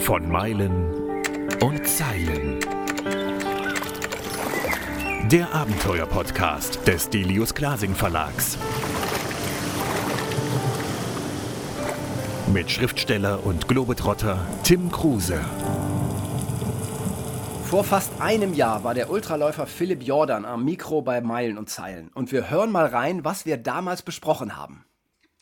Von 0.00 0.28
Meilen 0.28 1.22
und 1.60 1.86
Zeilen. 1.86 2.60
Der 5.30 5.54
Abenteuer-Podcast 5.54 6.86
des 6.86 7.10
Delius 7.10 7.54
Glasing 7.54 7.94
Verlags. 7.94 8.58
Mit 12.52 12.70
Schriftsteller 12.70 13.44
und 13.44 13.66
Globetrotter 13.68 14.46
Tim 14.62 14.90
Kruse. 14.92 15.40
Vor 17.64 17.84
fast 17.84 18.20
einem 18.20 18.54
Jahr 18.54 18.84
war 18.84 18.94
der 18.94 19.10
Ultraläufer 19.10 19.66
Philipp 19.66 20.02
Jordan 20.02 20.44
am 20.44 20.64
Mikro 20.64 21.02
bei 21.02 21.20
Meilen 21.20 21.58
und 21.58 21.70
Zeilen. 21.70 22.10
Und 22.14 22.30
wir 22.30 22.50
hören 22.50 22.70
mal 22.70 22.86
rein, 22.86 23.24
was 23.24 23.46
wir 23.46 23.56
damals 23.56 24.02
besprochen 24.02 24.56
haben. 24.56 24.84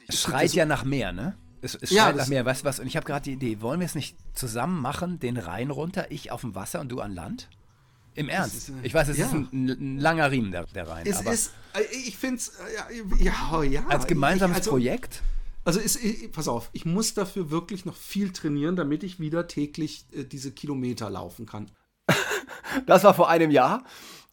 Es 0.08 0.22
schreit 0.22 0.52
ja 0.52 0.64
nach 0.64 0.84
mehr, 0.84 1.12
ne? 1.12 1.36
Es, 1.62 1.74
es 1.76 1.90
Ja, 1.90 2.12
nach 2.12 2.26
mehr. 2.26 2.44
Was, 2.44 2.64
was? 2.64 2.80
Und 2.80 2.86
ich 2.86 2.96
habe 2.96 3.06
gerade 3.06 3.22
die 3.22 3.32
Idee, 3.32 3.60
wollen 3.60 3.80
wir 3.80 3.86
es 3.86 3.94
nicht 3.94 4.16
zusammen 4.34 4.80
machen, 4.80 5.18
den 5.20 5.36
Rhein 5.36 5.70
runter, 5.70 6.10
ich 6.10 6.30
auf 6.30 6.42
dem 6.42 6.54
Wasser 6.54 6.80
und 6.80 6.90
du 6.90 7.00
an 7.00 7.14
Land? 7.14 7.48
Im 8.14 8.28
Ernst. 8.28 8.56
ist, 8.56 8.68
äh, 8.68 8.72
ich 8.82 8.92
weiß, 8.92 9.08
es 9.08 9.16
ja. 9.16 9.26
ist 9.26 9.32
ein, 9.32 9.48
ein 9.52 9.98
langer 9.98 10.30
Riemen, 10.30 10.52
der, 10.52 10.64
der 10.66 10.88
Rhein. 10.88 11.06
Es 11.06 11.18
aber 11.18 11.32
ist, 11.32 11.52
äh, 11.74 11.82
ich 12.06 12.16
finde 12.16 12.36
es, 12.36 12.52
ja, 13.18 13.32
ja, 13.50 13.62
ja. 13.62 13.86
als 13.86 14.06
gemeinsames 14.06 14.56
ich, 14.56 14.60
also, 14.62 14.70
Projekt. 14.72 15.22
Also, 15.64 15.80
ist, 15.80 15.98
pass 16.32 16.48
auf, 16.48 16.68
ich 16.72 16.84
muss 16.84 17.14
dafür 17.14 17.50
wirklich 17.50 17.84
noch 17.84 17.96
viel 17.96 18.32
trainieren, 18.32 18.76
damit 18.76 19.04
ich 19.04 19.20
wieder 19.20 19.46
täglich 19.46 20.04
äh, 20.12 20.24
diese 20.24 20.52
Kilometer 20.52 21.08
laufen 21.08 21.46
kann. 21.46 21.70
Das 22.86 23.04
war 23.04 23.12
vor 23.12 23.28
einem 23.28 23.50
Jahr. 23.50 23.84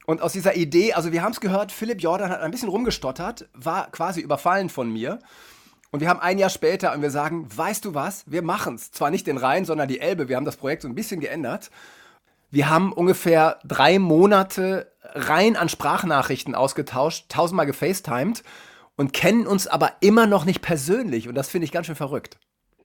Und 0.05 0.21
aus 0.21 0.31
dieser 0.31 0.55
Idee, 0.55 0.93
also 0.93 1.11
wir 1.11 1.21
haben 1.21 1.33
es 1.33 1.41
gehört, 1.41 1.73
Philipp 1.73 2.01
Jordan 2.01 2.31
hat 2.31 2.39
ein 2.39 2.51
bisschen 2.51 2.69
rumgestottert, 2.69 3.49
war 3.53 3.91
quasi 3.91 4.21
überfallen 4.21 4.69
von 4.69 4.89
mir. 4.89 5.19
Und 5.91 6.01
wir 6.01 6.09
haben 6.09 6.19
ein 6.19 6.37
Jahr 6.37 6.49
später 6.49 6.93
und 6.93 7.01
wir 7.01 7.09
sagen, 7.09 7.47
weißt 7.55 7.85
du 7.85 7.93
was, 7.95 8.29
wir 8.29 8.41
machen 8.43 8.75
es. 8.75 8.91
Zwar 8.91 9.09
nicht 9.09 9.25
den 9.27 9.37
Rhein, 9.37 9.65
sondern 9.65 9.87
die 9.87 9.99
Elbe. 9.99 10.29
Wir 10.29 10.35
haben 10.35 10.45
das 10.45 10.57
Projekt 10.57 10.83
so 10.83 10.87
ein 10.87 10.95
bisschen 10.95 11.19
geändert. 11.19 11.71
Wir 12.51 12.69
haben 12.69 12.93
ungefähr 12.93 13.59
drei 13.65 13.99
Monate 13.99 14.91
rein 15.03 15.55
an 15.55 15.69
Sprachnachrichten 15.69 16.55
ausgetauscht, 16.55 17.25
tausendmal 17.29 17.65
gefacetimed 17.65 18.43
und 18.95 19.13
kennen 19.13 19.47
uns 19.47 19.67
aber 19.67 19.93
immer 20.01 20.27
noch 20.27 20.45
nicht 20.45 20.61
persönlich. 20.61 21.27
Und 21.27 21.35
das 21.35 21.49
finde 21.49 21.65
ich 21.65 21.71
ganz 21.71 21.87
schön 21.87 21.95
verrückt. 21.95 22.37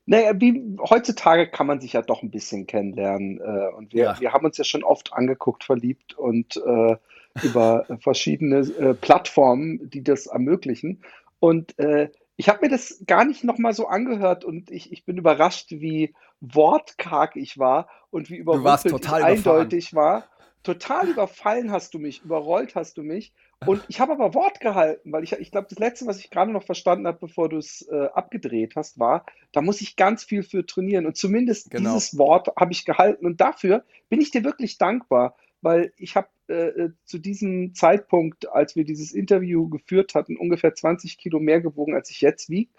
Naja, 0.07 0.33
wie 0.39 0.77
heutzutage 0.89 1.49
kann 1.49 1.67
man 1.67 1.81
sich 1.81 1.95
ja 1.95 2.03
doch 2.03 2.23
ein 2.23 2.31
bisschen 2.31 2.67
kennenlernen. 2.67 3.41
Äh, 3.41 3.75
und 3.75 3.93
wir, 3.95 4.05
Ja. 4.05 4.21
wir 4.21 4.33
haben 4.33 4.45
uns 4.45 4.59
ja 4.59 4.65
schon 4.65 4.85
oft 4.85 5.13
angeguckt, 5.15 5.65
verliebt 5.65 6.15
und 6.15 6.57
äh, 6.59 6.97
über 7.43 7.87
verschiedene 8.01 8.59
äh, 8.59 8.95
Plattformen, 8.95 9.91
die 9.91 10.05
das 10.05 10.27
ermöglichen. 10.27 11.03
Und 11.41 11.79
äh, 11.79 12.11
ich 12.37 12.49
habe 12.49 12.61
mir 12.63 12.69
das 12.69 13.03
gar 13.07 13.25
nicht 13.25 13.45
nochmal 13.45 13.75
so 13.75 13.87
angehört 13.87 14.45
und 14.45 14.71
ich, 14.71 14.93
ich 14.93 15.05
bin 15.05 15.17
überrascht, 15.17 15.71
wie 15.71 16.15
wortkarg 16.41 17.37
ich 17.37 17.59
war 17.59 17.89
und 18.11 18.31
wie 18.31 18.37
überrumpelt 18.37 18.87
ich 18.87 18.93
überfahren. 18.93 19.23
eindeutig 19.25 19.95
war. 19.95 20.25
Total 20.63 21.09
überfallen 21.09 21.71
hast 21.71 21.93
du 21.93 21.99
mich, 21.99 22.23
überrollt 22.23 22.75
hast 22.75 22.97
du 22.97 23.03
mich. 23.03 23.33
Und 23.67 23.85
ich 23.89 24.01
habe 24.01 24.13
aber 24.13 24.35
Wort 24.35 24.61
gehalten, 24.61 25.13
weil 25.13 25.23
ich, 25.23 25.33
ich 25.33 25.51
glaube, 25.51 25.69
das 25.71 25.79
Letzte, 25.79 26.07
was 26.07 26.19
ich 26.19 26.31
gerade 26.31 26.51
noch 26.51 26.65
verstanden 26.65 27.07
habe, 27.07 27.19
bevor 27.21 27.49
du 27.49 27.59
es 27.59 27.87
äh, 27.91 28.09
abgedreht 28.13 28.75
hast, 28.77 28.99
war, 28.99 29.25
da 29.53 29.63
muss 29.63 29.81
ich 29.81 29.97
ganz 29.97 30.25
viel 30.25 30.43
für 30.43 30.67
trainieren. 30.67 31.07
Und 31.07 31.17
zumindest 31.17 31.71
Genau. 31.71 31.95
dieses 31.95 32.19
Wort 32.19 32.49
habe 32.59 32.73
ich 32.73 32.85
gehalten. 32.85 33.27
Und 33.27 33.41
dafür 33.41 33.85
bin 34.09 34.21
ich 34.21 34.31
dir 34.31 34.45
wirklich 34.45 34.77
dankbar, 34.79 35.37
weil 35.65 35.93
ich 35.97 36.15
habe 36.15 36.29
äh, 36.49 36.69
äh, 36.69 36.91
zu 37.05 37.19
diesem 37.19 37.75
Zeitpunkt, 37.75 38.53
als 38.53 38.77
wir 38.77 38.85
dieses 38.85 39.13
Interview 39.13 39.69
geführt 39.69 40.15
hatten, 40.15 40.37
ungefähr 40.37 40.75
20 40.75 41.17
Kilo 41.17 41.41
mehr 41.41 41.63
gewogen, 41.63 41.95
als 41.95 42.11
ich 42.11 42.21
jetzt 42.21 42.51
wiege. 42.51 42.71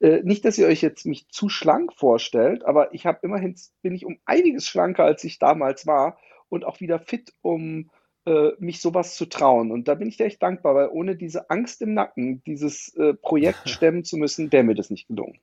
Äh, 0.00 0.20
nicht, 0.24 0.44
dass 0.44 0.58
ihr 0.58 0.66
euch 0.66 0.82
jetzt 0.82 1.06
mich 1.06 1.28
zu 1.28 1.48
schlank 1.48 1.94
vorstellt, 1.94 2.64
aber 2.64 2.92
ich 2.92 3.06
habe 3.06 3.20
immerhin, 3.22 3.56
bin 3.80 3.94
ich 3.94 4.04
um 4.04 4.18
einiges 4.26 4.68
schlanker, 4.68 5.04
als 5.04 5.24
ich 5.24 5.38
damals 5.38 5.86
war 5.86 6.18
und 6.50 6.64
auch 6.64 6.80
wieder 6.80 6.98
fit, 6.98 7.32
um 7.40 7.90
äh, 8.26 8.50
mich 8.58 8.82
sowas 8.82 9.16
zu 9.16 9.24
trauen. 9.24 9.70
Und 9.70 9.88
da 9.88 9.94
bin 9.94 10.08
ich 10.08 10.18
dir 10.18 10.26
echt 10.26 10.42
dankbar, 10.42 10.74
weil 10.74 10.88
ohne 10.88 11.16
diese 11.16 11.48
Angst 11.48 11.80
im 11.80 11.94
Nacken, 11.94 12.42
dieses 12.44 12.94
äh, 12.96 13.14
Projekt 13.14 13.68
stemmen 13.70 14.04
zu 14.04 14.18
müssen, 14.18 14.52
wäre 14.52 14.64
mir 14.64 14.74
das 14.74 14.90
nicht 14.90 15.08
gelungen. 15.08 15.40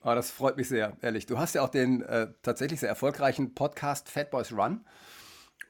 Ah, 0.00 0.14
das 0.14 0.30
freut 0.30 0.56
mich 0.56 0.68
sehr, 0.68 0.96
ehrlich. 1.02 1.26
Du 1.26 1.38
hast 1.38 1.54
ja 1.54 1.62
auch 1.62 1.68
den 1.68 2.02
äh, 2.02 2.28
tatsächlich 2.42 2.80
sehr 2.80 2.88
erfolgreichen 2.88 3.54
Podcast 3.54 4.08
Fat 4.08 4.30
Boys 4.30 4.52
Run 4.52 4.80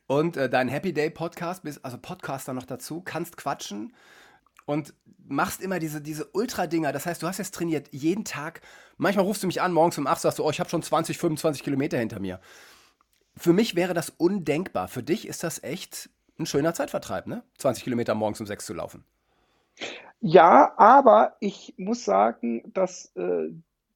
und 0.09 0.37
äh, 0.37 0.51
deinen 0.51 0.69
Happy 0.69 0.93
Day 0.93 1.11
Podcast, 1.11 1.63
bist 1.63 1.85
also 1.85 1.99
Podcaster 1.99 2.55
noch 2.55 2.65
dazu, 2.65 3.01
kannst 3.01 3.37
quatschen 3.37 3.95
und 4.65 4.95
machst 5.29 5.61
immer 5.61 5.79
diese, 5.79 6.01
diese 6.01 6.27
Ultra-Dinger. 6.33 6.93
Das 6.93 7.07
heißt, 7.07 7.23
du 7.23 7.29
hast 7.29 7.39
jetzt 7.39 7.55
trainiert 7.55 7.89
jeden 7.93 8.25
Tag. 8.25 8.63
Manchmal 8.97 9.27
rufst 9.27 9.43
du 9.43 9.47
mich 9.47 9.61
an, 9.61 9.73
morgens 9.73 9.99
um 9.99 10.07
8 10.07 10.21
sagst 10.21 10.39
du, 10.39 10.45
oh, 10.45 10.51
ich 10.51 10.59
habe 10.59 10.71
schon 10.71 10.83
20, 10.83 11.19
25 11.19 11.63
Kilometer 11.63 11.99
hinter 11.99 12.21
mir. 12.21 12.41
Für 13.37 13.53
mich 13.53 13.77
wäre 13.77 13.95
das 13.95 14.11
undenkbar. 14.11 14.89
Für 14.89 15.03
dich 15.03 15.29
ist 15.29 15.45
das 15.45 15.63
echt 15.63 16.11
ein 16.39 16.47
schöner 16.47 16.73
Zeitvertreib, 16.73 17.27
ne? 17.27 17.43
20 17.59 17.85
Kilometer 17.85 18.15
morgens 18.15 18.41
um 18.41 18.47
6 18.47 18.65
zu 18.65 18.75
laufen. 18.75 19.05
Ja, 20.21 20.73
aber 20.79 21.37
ich 21.41 21.75
muss 21.77 22.05
sagen, 22.05 22.63
dass 22.73 23.15
äh, 23.15 23.51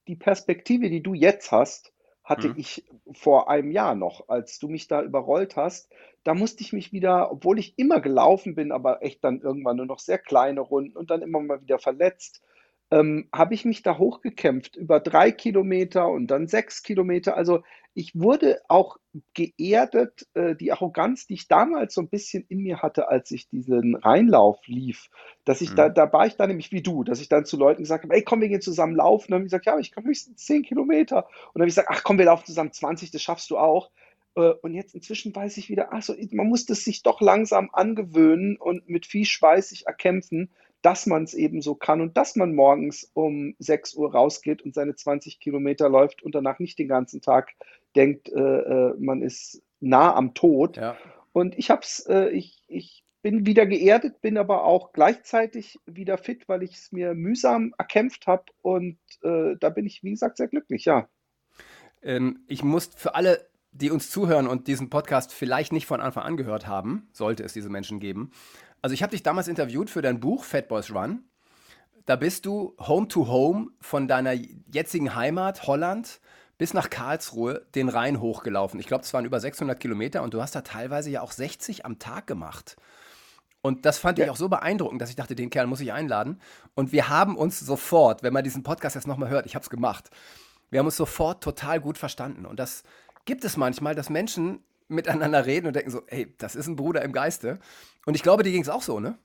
die 0.06 0.16
Perspektive, 0.16 0.90
die 0.90 1.02
du 1.02 1.14
jetzt 1.14 1.50
hast, 1.50 1.91
hatte 2.24 2.46
Mhm. 2.46 2.56
ich 2.56 2.84
vor 3.12 3.50
einem 3.50 3.70
Jahr 3.72 3.94
noch, 3.94 4.28
als 4.28 4.58
du 4.58 4.68
mich 4.68 4.88
da 4.88 5.02
überrollt 5.02 5.56
hast. 5.56 5.90
Da 6.24 6.34
musste 6.34 6.62
ich 6.62 6.72
mich 6.72 6.92
wieder, 6.92 7.32
obwohl 7.32 7.58
ich 7.58 7.78
immer 7.78 8.00
gelaufen 8.00 8.54
bin, 8.54 8.72
aber 8.72 9.02
echt 9.02 9.24
dann 9.24 9.40
irgendwann 9.40 9.76
nur 9.76 9.86
noch 9.86 9.98
sehr 9.98 10.18
kleine 10.18 10.60
Runden 10.60 10.96
und 10.96 11.10
dann 11.10 11.22
immer 11.22 11.40
mal 11.40 11.60
wieder 11.62 11.78
verletzt, 11.78 12.42
ähm, 12.92 13.28
habe 13.34 13.54
ich 13.54 13.64
mich 13.64 13.82
da 13.82 13.98
hochgekämpft 13.98 14.76
über 14.76 15.00
drei 15.00 15.32
Kilometer 15.32 16.08
und 16.10 16.28
dann 16.28 16.47
sechs 16.48 16.84
Kilometer. 16.84 17.36
Also 17.38 17.62
ich 17.94 18.14
wurde 18.14 18.60
auch 18.69 18.98
geerdet. 19.34 20.28
Äh, 20.34 20.56
die 20.56 20.72
Arroganz, 20.72 21.26
die 21.26 21.34
ich 21.34 21.48
damals 21.48 21.94
so 21.94 22.02
ein 22.02 22.10
bisschen 22.10 22.44
in 22.50 22.60
mir 22.60 22.82
hatte, 22.82 23.08
als 23.08 23.31
ich 23.32 23.48
diesen 23.48 23.97
Rheinlauf 23.97 24.60
lief, 24.66 25.10
dass 25.47 25.62
ich 25.62 25.75
da, 25.75 25.88
Mhm. 25.88 25.94
da 25.94 26.12
war 26.12 26.26
ich 26.26 26.36
dann 26.36 26.48
nämlich 26.50 26.72
wie 26.72 26.82
du, 26.82 27.02
dass 27.04 27.20
ich 27.20 27.28
dann 27.31 27.47
zu 27.47 27.56
Leuten 27.56 27.82
gesagt 27.82 28.04
habe, 28.04 28.14
ey, 28.14 28.22
komm, 28.22 28.42
wir 28.42 28.48
gehen 28.50 28.60
zusammen 28.60 28.97
laufen. 28.97 29.26
Und 29.26 29.31
dann 29.32 29.36
haben 29.38 29.44
die 29.44 29.47
gesagt, 29.48 29.66
ja, 29.66 29.72
aber 29.72 29.81
ich 29.81 29.92
kann 29.92 30.04
höchstens 30.04 30.44
10 30.44 30.62
Kilometer. 30.62 31.26
Und 31.26 31.56
dann 31.56 31.62
habe 31.62 31.69
ich 31.69 31.75
gesagt, 31.75 31.88
ach 31.91 32.02
komm, 32.04 32.19
wir 32.19 32.26
laufen 32.26 32.47
zusammen 32.47 32.72
20, 32.72 33.10
das 33.10 33.22
schaffst 33.22 33.50
du 33.50 33.58
auch. 33.58 33.91
Äh, 34.36 34.52
Und 34.62 34.75
jetzt 34.75 34.94
inzwischen 34.94 35.34
weiß 35.34 35.56
ich 35.56 35.70
wieder, 35.70 35.88
ach 35.92 36.02
so, 36.02 36.14
man 36.32 36.47
muss 36.48 36.66
das 36.66 36.84
sich 36.84 37.02
doch 37.02 37.20
langsam 37.22 37.70
angewöhnen 37.72 38.56
und 38.58 38.88
mit 38.88 39.06
viel 39.06 39.25
Schweiß 39.25 39.70
sich 39.70 39.86
erkämpfen, 39.86 40.50
dass 40.82 41.06
man 41.06 41.25
es 41.25 41.34
eben 41.34 41.62
so 41.62 41.75
kann 41.75 42.00
und 42.00 42.16
dass 42.16 42.37
man 42.37 42.54
morgens 42.54 43.10
um 43.15 43.54
6 43.59 43.94
Uhr 43.94 44.12
rausgeht 44.12 44.62
und 44.62 44.75
seine 44.75 44.94
20 44.94 45.41
Kilometer 45.41 45.88
läuft 45.88 46.22
und 46.22 46.34
danach 46.34 46.59
nicht 46.59 46.78
den 46.78 46.88
ganzen 46.88 47.22
Tag 47.22 47.54
denkt, 47.94 48.28
äh, 48.28 48.41
äh, 48.41 48.94
man 48.98 49.22
ist 49.22 49.62
nah 49.81 50.15
am 50.15 50.34
Tod. 50.34 50.76
Ja. 50.76 50.97
Und 51.32 51.56
ich 51.56 51.70
hab's, 51.70 52.00
äh, 52.06 52.28
ich, 52.31 52.62
ich 52.66 53.04
bin 53.22 53.47
wieder 53.47 53.66
geerdet, 53.66 54.20
bin 54.20 54.37
aber 54.37 54.65
auch 54.65 54.93
gleichzeitig 54.93 55.78
wieder 55.87 56.19
fit, 56.19 56.48
weil 56.48 56.62
ich 56.62 56.75
es 56.75 56.93
mir 56.93 57.14
mühsam 57.14 57.72
erkämpft 57.78 58.26
habe 58.26 58.44
und 58.60 58.99
äh, 59.22 59.56
da 59.59 59.70
bin 59.70 59.87
ich, 59.87 60.03
wie 60.03 60.10
gesagt, 60.10 60.37
sehr 60.37 60.49
glücklich, 60.49 60.84
ja. 60.84 61.09
Ähm, 62.03 62.41
ich 62.49 62.64
muss 62.64 62.91
für 62.97 63.14
alle, 63.14 63.49
die 63.70 63.91
uns 63.91 64.10
zuhören 64.10 64.49
und 64.49 64.66
diesen 64.66 64.91
Podcast 64.91 65.32
vielleicht 65.32 65.72
nicht 65.72 65.87
von 65.87 66.00
Anfang 66.00 66.25
an 66.25 66.37
gehört 66.37 66.66
haben, 66.66 67.09
sollte 67.12 67.44
es 67.44 67.53
diese 67.53 67.70
Menschen 67.70 68.00
geben. 68.00 68.32
Also 68.82 68.94
ich 68.94 69.03
habe 69.03 69.12
dich 69.12 69.22
damals 69.22 69.47
interviewt 69.47 69.91
für 69.91 70.03
dein 70.03 70.19
Buch 70.19 70.43
Fat 70.44 70.66
Boys 70.66 70.91
Run. 70.93 71.25
Da 72.04 72.16
bist 72.16 72.47
du 72.47 72.75
Home 72.81 73.06
to 73.06 73.28
Home 73.28 73.69
von 73.81 74.09
deiner 74.09 74.32
jetzigen 74.32 75.15
Heimat 75.15 75.69
Holland 75.69 76.20
bis 76.59 76.75
nach 76.75 76.91
Karlsruhe 76.91 77.65
den 77.76 77.88
Rhein 77.88 78.20
hochgelaufen. 78.20 78.81
Ich 78.81 78.87
glaube, 78.88 79.04
es 79.04 79.15
waren 79.15 79.25
über 79.25 79.38
600 79.38 79.78
Kilometer 79.78 80.22
und 80.22 80.34
du 80.34 80.43
hast 80.43 80.56
da 80.56 80.62
teilweise 80.62 81.10
ja 81.10 81.22
auch 81.22 81.31
60 81.31 81.87
am 81.87 82.00
Tag 82.00 82.26
gemacht. 82.26 82.76
Und 83.62 83.87
das 83.87 83.98
fand 83.98 84.19
ich 84.19 84.28
auch 84.28 84.37
so 84.37 84.48
beeindruckend, 84.48 85.00
dass 85.00 85.10
ich 85.10 85.16
dachte, 85.16 85.37
den 85.37 85.49
Kerl 85.49 85.69
muss 85.69 85.81
ich 85.81 85.93
einladen. 85.93 86.41
Und 86.75 86.91
wir 86.91 87.09
haben 87.09 87.37
uns 87.37 87.60
sofort, 87.60 88.25
wenn 88.25 88.32
man 88.32 88.43
diesen 88.43 88.64
Podcast 88.64 88.97
jetzt 88.97 89.06
nochmal 89.06 89.28
hört, 89.28 89.47
ich 89.47 89.54
habe 89.54 89.62
es 89.62 89.70
gemacht, 89.70 90.10
wir 90.70 90.81
haben 90.81 90.87
uns 90.87 90.97
sofort 90.97 91.43
total 91.43 91.81
gut 91.81 91.99
verstanden. 91.99 92.44
Und 92.44 92.58
das 92.58 92.82
gibt 93.25 93.44
es 93.44 93.56
manchmal, 93.56 93.94
dass 93.94 94.11
Menschen 94.11 94.64
miteinander 94.92 95.46
reden 95.46 95.66
und 95.66 95.76
denken 95.76 95.90
so, 95.90 96.02
ey, 96.08 96.34
das 96.38 96.54
ist 96.56 96.66
ein 96.68 96.76
Bruder 96.76 97.02
im 97.02 97.12
Geiste. 97.12 97.58
Und 98.06 98.14
ich 98.14 98.22
glaube, 98.22 98.42
dir 98.42 98.52
ging 98.52 98.62
es 98.62 98.68
auch 98.68 98.82
so, 98.82 99.00
ne? 99.00 99.18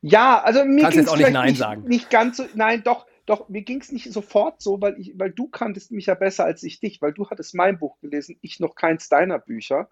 Ja, 0.00 0.40
also 0.42 0.64
mir 0.64 0.86
ging 0.88 1.04
es 1.04 1.14
nicht 1.14 1.30
Nein 1.30 1.54
sagen. 1.54 1.84
nicht 1.84 2.10
ganz 2.10 2.38
so, 2.38 2.44
nein, 2.54 2.82
doch, 2.84 3.06
doch, 3.26 3.48
mir 3.48 3.62
ging 3.62 3.80
es 3.80 3.92
nicht 3.92 4.12
sofort 4.12 4.60
so, 4.62 4.80
weil 4.80 4.98
ich, 4.98 5.12
weil 5.18 5.30
du 5.30 5.48
kanntest 5.48 5.92
mich 5.92 6.06
ja 6.06 6.14
besser 6.14 6.44
als 6.44 6.62
ich 6.62 6.80
dich, 6.80 7.00
weil 7.02 7.12
du 7.12 7.28
hattest 7.30 7.54
mein 7.54 7.78
Buch 7.78 7.98
gelesen, 8.00 8.36
ich 8.40 8.60
noch 8.60 8.74
keins 8.74 9.08
deiner 9.08 9.38
Bücher. 9.38 9.88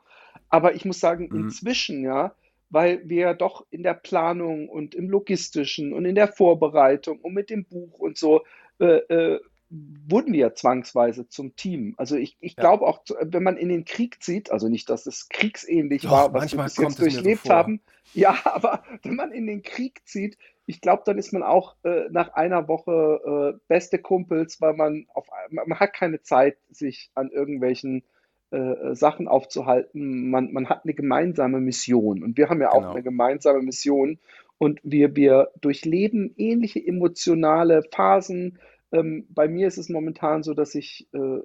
Aber 0.48 0.74
ich 0.74 0.84
muss 0.84 1.00
sagen, 1.00 1.30
Mhm. 1.30 1.38
inzwischen, 1.40 2.02
ja, 2.04 2.34
weil 2.70 3.08
wir 3.08 3.20
ja 3.22 3.34
doch 3.34 3.66
in 3.70 3.82
der 3.82 3.94
Planung 3.94 4.68
und 4.68 4.94
im 4.94 5.08
Logistischen 5.10 5.92
und 5.92 6.04
in 6.04 6.14
der 6.14 6.28
Vorbereitung 6.28 7.20
und 7.20 7.34
mit 7.34 7.50
dem 7.50 7.64
Buch 7.66 7.98
und 7.98 8.18
so 8.18 8.44
äh, 8.80 8.86
äh, 8.86 9.40
wurden 9.70 10.32
wir 10.32 10.54
zwangsweise 10.54 11.28
zum 11.28 11.54
Team. 11.56 11.94
Also 11.98 12.16
ich, 12.16 12.36
ich 12.40 12.56
Ja. 12.56 12.62
glaube 12.62 12.86
auch, 12.86 13.02
wenn 13.20 13.42
man 13.42 13.56
in 13.56 13.68
den 13.68 13.84
Krieg 13.84 14.22
zieht, 14.22 14.50
also 14.50 14.68
nicht, 14.68 14.88
dass 14.88 15.06
es 15.06 15.28
kriegsähnlich 15.28 16.02
Doch, 16.02 16.10
war, 16.12 16.32
was 16.34 16.52
wir 16.52 16.62
bis 16.62 16.76
jetzt 16.76 16.96
so 16.96 17.02
durchlebt 17.04 17.46
vor. 17.46 17.56
haben, 17.56 17.80
ja, 18.14 18.38
aber 18.44 18.82
wenn 19.02 19.16
man 19.16 19.32
in 19.32 19.46
den 19.46 19.62
Krieg 19.62 20.00
zieht, 20.06 20.38
ich 20.66 20.80
glaube, 20.80 21.02
dann 21.06 21.18
ist 21.18 21.32
man 21.32 21.42
auch 21.42 21.76
äh, 21.84 22.08
nach 22.10 22.32
einer 22.34 22.68
Woche 22.68 23.54
äh, 23.56 23.60
beste 23.68 23.98
Kumpels, 23.98 24.60
weil 24.60 24.74
man 24.74 25.06
auf 25.14 25.26
man 25.50 25.78
hat 25.80 25.92
keine 25.94 26.22
Zeit, 26.22 26.58
sich 26.70 27.10
an 27.14 27.30
irgendwelchen 27.30 28.04
äh, 28.50 28.94
Sachen 28.94 29.28
aufzuhalten. 29.28 30.30
Man, 30.30 30.52
man 30.52 30.68
hat 30.68 30.84
eine 30.84 30.94
gemeinsame 30.94 31.60
Mission 31.60 32.22
und 32.22 32.36
wir 32.36 32.48
haben 32.48 32.60
ja 32.60 32.70
auch 32.72 32.82
Genau. 32.82 32.90
eine 32.90 33.02
gemeinsame 33.02 33.62
Mission 33.62 34.18
und 34.58 34.80
wir, 34.82 35.14
wir 35.16 35.50
durchleben 35.60 36.34
ähnliche 36.36 36.84
emotionale 36.84 37.82
Phasen. 37.92 38.58
Ähm, 38.92 39.26
bei 39.30 39.48
mir 39.48 39.68
ist 39.68 39.78
es 39.78 39.88
momentan 39.88 40.42
so, 40.42 40.54
dass 40.54 40.74
ich 40.74 41.08
äh, 41.12 41.40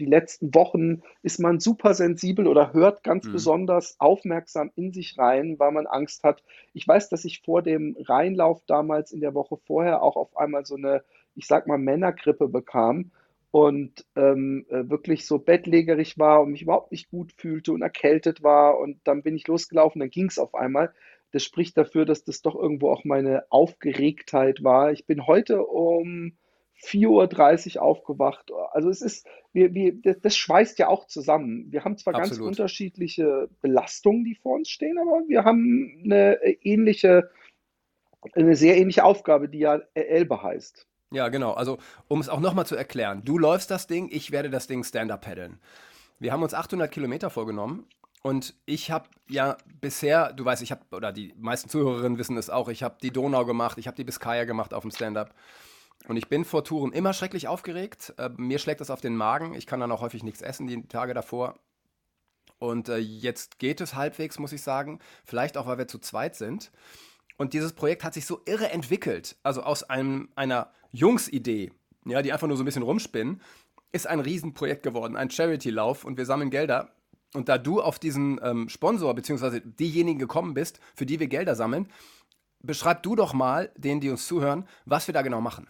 die 0.00 0.06
letzten 0.06 0.54
Wochen 0.54 1.02
ist 1.22 1.40
man 1.40 1.60
super 1.60 1.94
sensibel 1.94 2.46
oder 2.46 2.72
hört 2.72 3.02
ganz 3.02 3.26
Mhm. 3.26 3.30
besonders 3.30 3.96
aufmerksam 4.00 4.70
in 4.76 4.92
sich 4.92 5.18
rein, 5.18 5.58
weil 5.58 5.72
man 5.72 5.86
Angst 5.86 6.24
hat. 6.24 6.42
Ich 6.72 6.86
weiß, 6.86 7.08
dass 7.08 7.24
ich 7.24 7.42
vor 7.42 7.62
dem 7.62 7.96
Rheinlauf 8.00 8.62
damals 8.66 9.12
in 9.12 9.20
der 9.20 9.34
Woche 9.34 9.56
vorher 9.66 10.02
auch 10.02 10.16
auf 10.16 10.36
einmal 10.36 10.64
so 10.66 10.76
eine, 10.76 11.04
ich 11.34 11.46
sag 11.46 11.66
mal, 11.66 11.78
Männergrippe 11.78 12.48
bekam 12.48 13.10
und 13.50 14.04
ähm, 14.16 14.66
äh, 14.68 14.88
wirklich 14.88 15.26
so 15.26 15.38
bettlägerig 15.38 16.18
war 16.18 16.42
und 16.42 16.50
mich 16.52 16.62
überhaupt 16.62 16.90
nicht 16.92 17.10
gut 17.10 17.32
fühlte 17.36 17.72
und 17.72 17.82
erkältet 17.82 18.42
war. 18.42 18.78
Und 18.78 19.00
dann 19.04 19.22
bin 19.22 19.36
ich 19.36 19.46
losgelaufen, 19.46 20.00
dann 20.00 20.10
ging 20.10 20.26
es 20.26 20.38
auf 20.38 20.54
einmal. 20.54 20.92
Das 21.30 21.44
spricht 21.44 21.76
dafür, 21.76 22.04
dass 22.04 22.24
das 22.24 22.42
doch 22.42 22.54
irgendwo 22.54 22.90
auch 22.90 23.04
meine 23.04 23.44
Aufgeregtheit 23.50 24.62
war. 24.64 24.92
Ich 24.92 25.06
bin 25.06 25.26
heute 25.26 25.64
um 25.64 26.36
4.30 26.84 27.76
Uhr 27.76 27.82
aufgewacht. 27.82 28.50
Also 28.72 28.90
es 28.90 29.02
ist, 29.02 29.26
wir, 29.52 29.74
wir, 29.74 29.94
das, 30.00 30.36
schweißt 30.36 30.78
ja 30.78 30.88
auch 30.88 31.06
zusammen. 31.06 31.66
Wir 31.70 31.84
haben 31.84 31.96
zwar 31.96 32.12
ganz 32.12 32.28
Absolut. 32.28 32.48
unterschiedliche 32.48 33.48
Belastungen, 33.60 34.24
die 34.24 34.34
vor 34.34 34.56
uns 34.56 34.68
stehen, 34.68 34.98
aber 34.98 35.22
wir 35.28 35.44
haben 35.44 36.02
eine 36.04 36.38
ähnliche, 36.62 37.30
eine 38.34 38.56
sehr 38.56 38.76
ähnliche 38.76 39.04
Aufgabe, 39.04 39.48
die 39.48 39.60
ja 39.60 39.80
Elbe 39.94 40.42
heißt. 40.42 40.86
Ja, 41.12 41.28
genau. 41.28 41.52
Also, 41.52 41.78
um 42.08 42.20
es 42.20 42.28
auch 42.28 42.40
nochmal 42.40 42.66
zu 42.66 42.74
erklären, 42.74 43.22
du 43.24 43.38
läufst 43.38 43.70
das 43.70 43.86
Ding, 43.86 44.08
ich 44.10 44.32
werde 44.32 44.50
das 44.50 44.66
Ding 44.66 44.82
Stand-Up 44.82 45.22
paddeln. 45.22 45.60
Wir 46.18 46.32
haben 46.32 46.42
uns 46.42 46.54
800 46.54 46.90
Kilometer 46.90 47.30
vorgenommen 47.30 47.86
und 48.22 48.54
ich 48.66 48.90
habe 48.90 49.08
ja 49.28 49.56
bisher, 49.80 50.32
du 50.32 50.44
weißt, 50.44 50.62
ich 50.62 50.72
habe, 50.72 50.82
oder 50.92 51.12
die 51.12 51.34
meisten 51.36 51.68
Zuhörerinnen 51.68 52.18
wissen 52.18 52.36
es 52.36 52.50
auch, 52.50 52.68
ich 52.68 52.82
habe 52.82 52.96
die 53.02 53.12
Donau 53.12 53.44
gemacht, 53.44 53.78
ich 53.78 53.86
habe 53.86 53.96
die 53.96 54.04
Biskaya 54.04 54.44
gemacht 54.44 54.74
auf 54.74 54.82
dem 54.82 54.90
Stand-Up. 54.90 55.34
Und 56.06 56.16
ich 56.16 56.28
bin 56.28 56.44
vor 56.44 56.64
Touren 56.64 56.92
immer 56.92 57.12
schrecklich 57.12 57.48
aufgeregt. 57.48 58.14
Äh, 58.18 58.30
mir 58.36 58.58
schlägt 58.58 58.80
das 58.80 58.90
auf 58.90 59.00
den 59.00 59.16
Magen. 59.16 59.54
Ich 59.54 59.66
kann 59.66 59.80
dann 59.80 59.92
auch 59.92 60.02
häufig 60.02 60.22
nichts 60.22 60.42
essen 60.42 60.66
die 60.66 60.86
Tage 60.86 61.14
davor. 61.14 61.54
Und 62.58 62.88
äh, 62.88 62.98
jetzt 62.98 63.58
geht 63.58 63.80
es 63.80 63.94
halbwegs, 63.94 64.38
muss 64.38 64.52
ich 64.52 64.62
sagen. 64.62 65.00
Vielleicht 65.24 65.56
auch, 65.56 65.66
weil 65.66 65.78
wir 65.78 65.88
zu 65.88 65.98
zweit 65.98 66.36
sind. 66.36 66.70
Und 67.36 67.52
dieses 67.52 67.72
Projekt 67.72 68.04
hat 68.04 68.14
sich 68.14 68.26
so 68.26 68.42
irre 68.44 68.70
entwickelt. 68.70 69.36
Also 69.42 69.62
aus 69.62 69.82
einem, 69.82 70.28
einer 70.36 70.70
Jungsidee, 70.92 71.72
ja, 72.04 72.22
die 72.22 72.32
einfach 72.32 72.46
nur 72.46 72.56
so 72.56 72.62
ein 72.62 72.66
bisschen 72.66 72.82
rumspinnen, 72.82 73.40
ist 73.92 74.06
ein 74.06 74.20
Riesenprojekt 74.20 74.82
geworden, 74.82 75.16
ein 75.16 75.30
Charity-Lauf 75.30 76.04
und 76.04 76.16
wir 76.16 76.26
sammeln 76.26 76.50
Gelder. 76.50 76.90
Und 77.32 77.48
da 77.48 77.58
du 77.58 77.80
auf 77.80 77.98
diesen 77.98 78.40
ähm, 78.42 78.68
Sponsor 78.68 79.14
bzw. 79.14 79.60
diejenigen 79.60 80.18
gekommen 80.18 80.54
bist, 80.54 80.80
für 80.94 81.06
die 81.06 81.18
wir 81.18 81.26
Gelder 81.26 81.56
sammeln, 81.56 81.88
beschreib 82.60 83.02
du 83.02 83.16
doch 83.16 83.34
mal 83.34 83.72
denen, 83.76 84.00
die 84.00 84.10
uns 84.10 84.26
zuhören, 84.26 84.68
was 84.84 85.06
wir 85.08 85.14
da 85.14 85.22
genau 85.22 85.40
machen. 85.40 85.68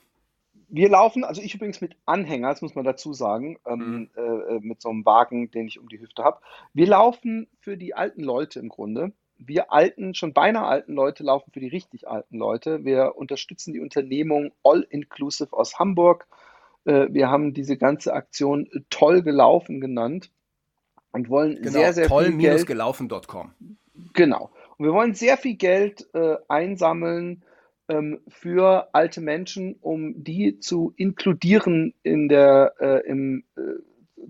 Wir 0.74 0.88
laufen, 0.88 1.22
also 1.22 1.40
ich 1.40 1.54
übrigens 1.54 1.80
mit 1.80 1.94
Anhänger, 2.04 2.48
das 2.48 2.60
muss 2.60 2.74
man 2.74 2.84
dazu 2.84 3.12
sagen, 3.12 3.60
ähm, 3.64 4.10
äh, 4.16 4.58
mit 4.58 4.82
so 4.82 4.88
einem 4.88 5.06
Wagen, 5.06 5.48
den 5.52 5.68
ich 5.68 5.78
um 5.78 5.88
die 5.88 6.00
Hüfte 6.00 6.24
habe. 6.24 6.40
Wir 6.72 6.88
laufen 6.88 7.46
für 7.60 7.76
die 7.76 7.94
alten 7.94 8.24
Leute 8.24 8.58
im 8.58 8.68
Grunde. 8.68 9.12
Wir 9.38 9.72
alten, 9.72 10.14
schon 10.14 10.32
beinahe 10.32 10.66
alten 10.66 10.94
Leute 10.94 11.22
laufen 11.22 11.52
für 11.52 11.60
die 11.60 11.68
richtig 11.68 12.08
alten 12.08 12.38
Leute. 12.38 12.84
Wir 12.84 13.14
unterstützen 13.16 13.72
die 13.72 13.78
Unternehmung 13.78 14.50
All 14.64 14.84
Inclusive 14.90 15.52
aus 15.52 15.78
Hamburg. 15.78 16.26
Äh, 16.86 17.06
wir 17.10 17.30
haben 17.30 17.54
diese 17.54 17.76
ganze 17.76 18.12
Aktion 18.12 18.68
toll 18.90 19.22
gelaufen 19.22 19.80
genannt 19.80 20.32
und 21.12 21.28
wollen 21.28 21.54
Genau, 21.54 21.70
sehr, 21.70 21.92
sehr 21.92 22.08
viel 22.08 22.36
Geld. 22.36 22.56
toll-gelaufen.com. 22.58 23.54
Genau. 24.12 24.50
Und 24.76 24.86
wir 24.86 24.92
wollen 24.92 25.14
sehr 25.14 25.36
viel 25.36 25.54
Geld 25.54 26.08
äh, 26.14 26.34
einsammeln 26.48 27.44
ähm, 27.88 28.20
für 28.28 28.88
alte 28.92 29.20
Menschen, 29.20 29.76
um 29.80 30.22
die 30.22 30.58
zu 30.58 30.92
inkludieren 30.96 31.94
in 32.02 32.28
der, 32.28 32.74
äh, 32.80 33.06
im 33.06 33.44
äh, 33.56 33.60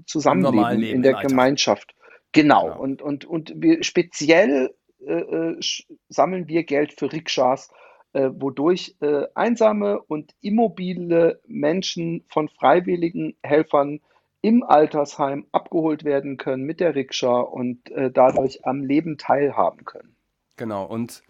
Zusammenleben, 0.06 0.80
Leben, 0.80 0.96
in 0.96 1.02
der. 1.02 1.14
Gemeinschaft. 1.14 1.94
Genau. 2.32 2.64
Genau. 2.64 2.80
Und, 2.80 3.00
und, 3.00 3.24
und 3.24 3.52
wir 3.56 3.84
speziell 3.84 4.74
äh, 5.06 5.12
äh, 5.12 5.60
sammeln 6.08 6.48
wir 6.48 6.64
Geld 6.64 6.92
für 6.92 7.12
Rikschas, 7.12 7.70
äh, 8.12 8.30
wodurch 8.32 8.96
äh, 9.00 9.26
einsame 9.34 10.00
und 10.00 10.34
immobile 10.40 11.40
Menschen 11.46 12.24
von 12.28 12.48
freiwilligen 12.48 13.36
Helfern 13.42 14.00
im 14.40 14.62
Altersheim 14.62 15.46
abgeholt 15.52 16.04
werden 16.04 16.36
können 16.36 16.64
mit 16.64 16.80
der 16.80 16.94
Rikscha 16.94 17.40
und 17.40 17.90
dadurch 18.12 18.66
am 18.66 18.84
Leben 18.84 19.16
teilhaben 19.16 19.86
können. 19.86 20.16
Genau, 20.56 20.84
und 20.84 21.22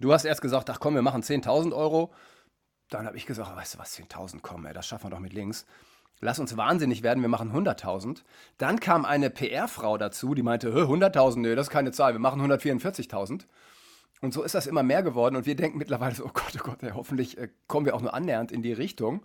du 0.00 0.12
hast 0.12 0.24
erst 0.24 0.42
gesagt, 0.42 0.70
ach 0.70 0.80
komm, 0.80 0.94
wir 0.94 1.02
machen 1.02 1.22
10.000 1.22 1.74
Euro. 1.74 2.12
Dann 2.90 3.06
habe 3.06 3.16
ich 3.16 3.26
gesagt, 3.26 3.54
weißt 3.54 3.74
du 3.74 3.78
was, 3.78 3.98
10.000, 3.98 4.38
komm, 4.42 4.66
ey, 4.66 4.72
das 4.72 4.86
schaffen 4.86 5.06
wir 5.06 5.10
doch 5.10 5.18
mit 5.18 5.32
links. 5.32 5.66
Lass 6.20 6.38
uns 6.38 6.56
wahnsinnig 6.56 7.02
werden, 7.02 7.20
wir 7.22 7.28
machen 7.28 7.52
100.000. 7.52 8.22
Dann 8.56 8.80
kam 8.80 9.04
eine 9.04 9.30
PR-Frau 9.30 9.98
dazu, 9.98 10.34
die 10.34 10.42
meinte, 10.42 10.74
"Hä, 10.74 10.82
100.000, 10.82 11.42
nee, 11.42 11.54
das 11.54 11.68
ist 11.68 11.72
keine 11.72 11.92
Zahl, 11.92 12.12
wir 12.12 12.18
machen 12.18 12.40
144.000. 12.40 13.46
Und 14.20 14.34
so 14.34 14.42
ist 14.42 14.54
das 14.54 14.66
immer 14.66 14.82
mehr 14.82 15.02
geworden 15.02 15.36
und 15.36 15.46
wir 15.46 15.54
denken 15.54 15.78
mittlerweile 15.78 16.14
so, 16.14 16.24
oh 16.24 16.30
Gott, 16.32 16.52
oh 16.56 16.64
Gott, 16.64 16.82
ey, 16.82 16.90
hoffentlich 16.90 17.38
äh, 17.38 17.48
kommen 17.68 17.86
wir 17.86 17.94
auch 17.94 18.00
nur 18.00 18.14
annähernd 18.14 18.50
in 18.50 18.62
die 18.62 18.72
Richtung, 18.72 19.24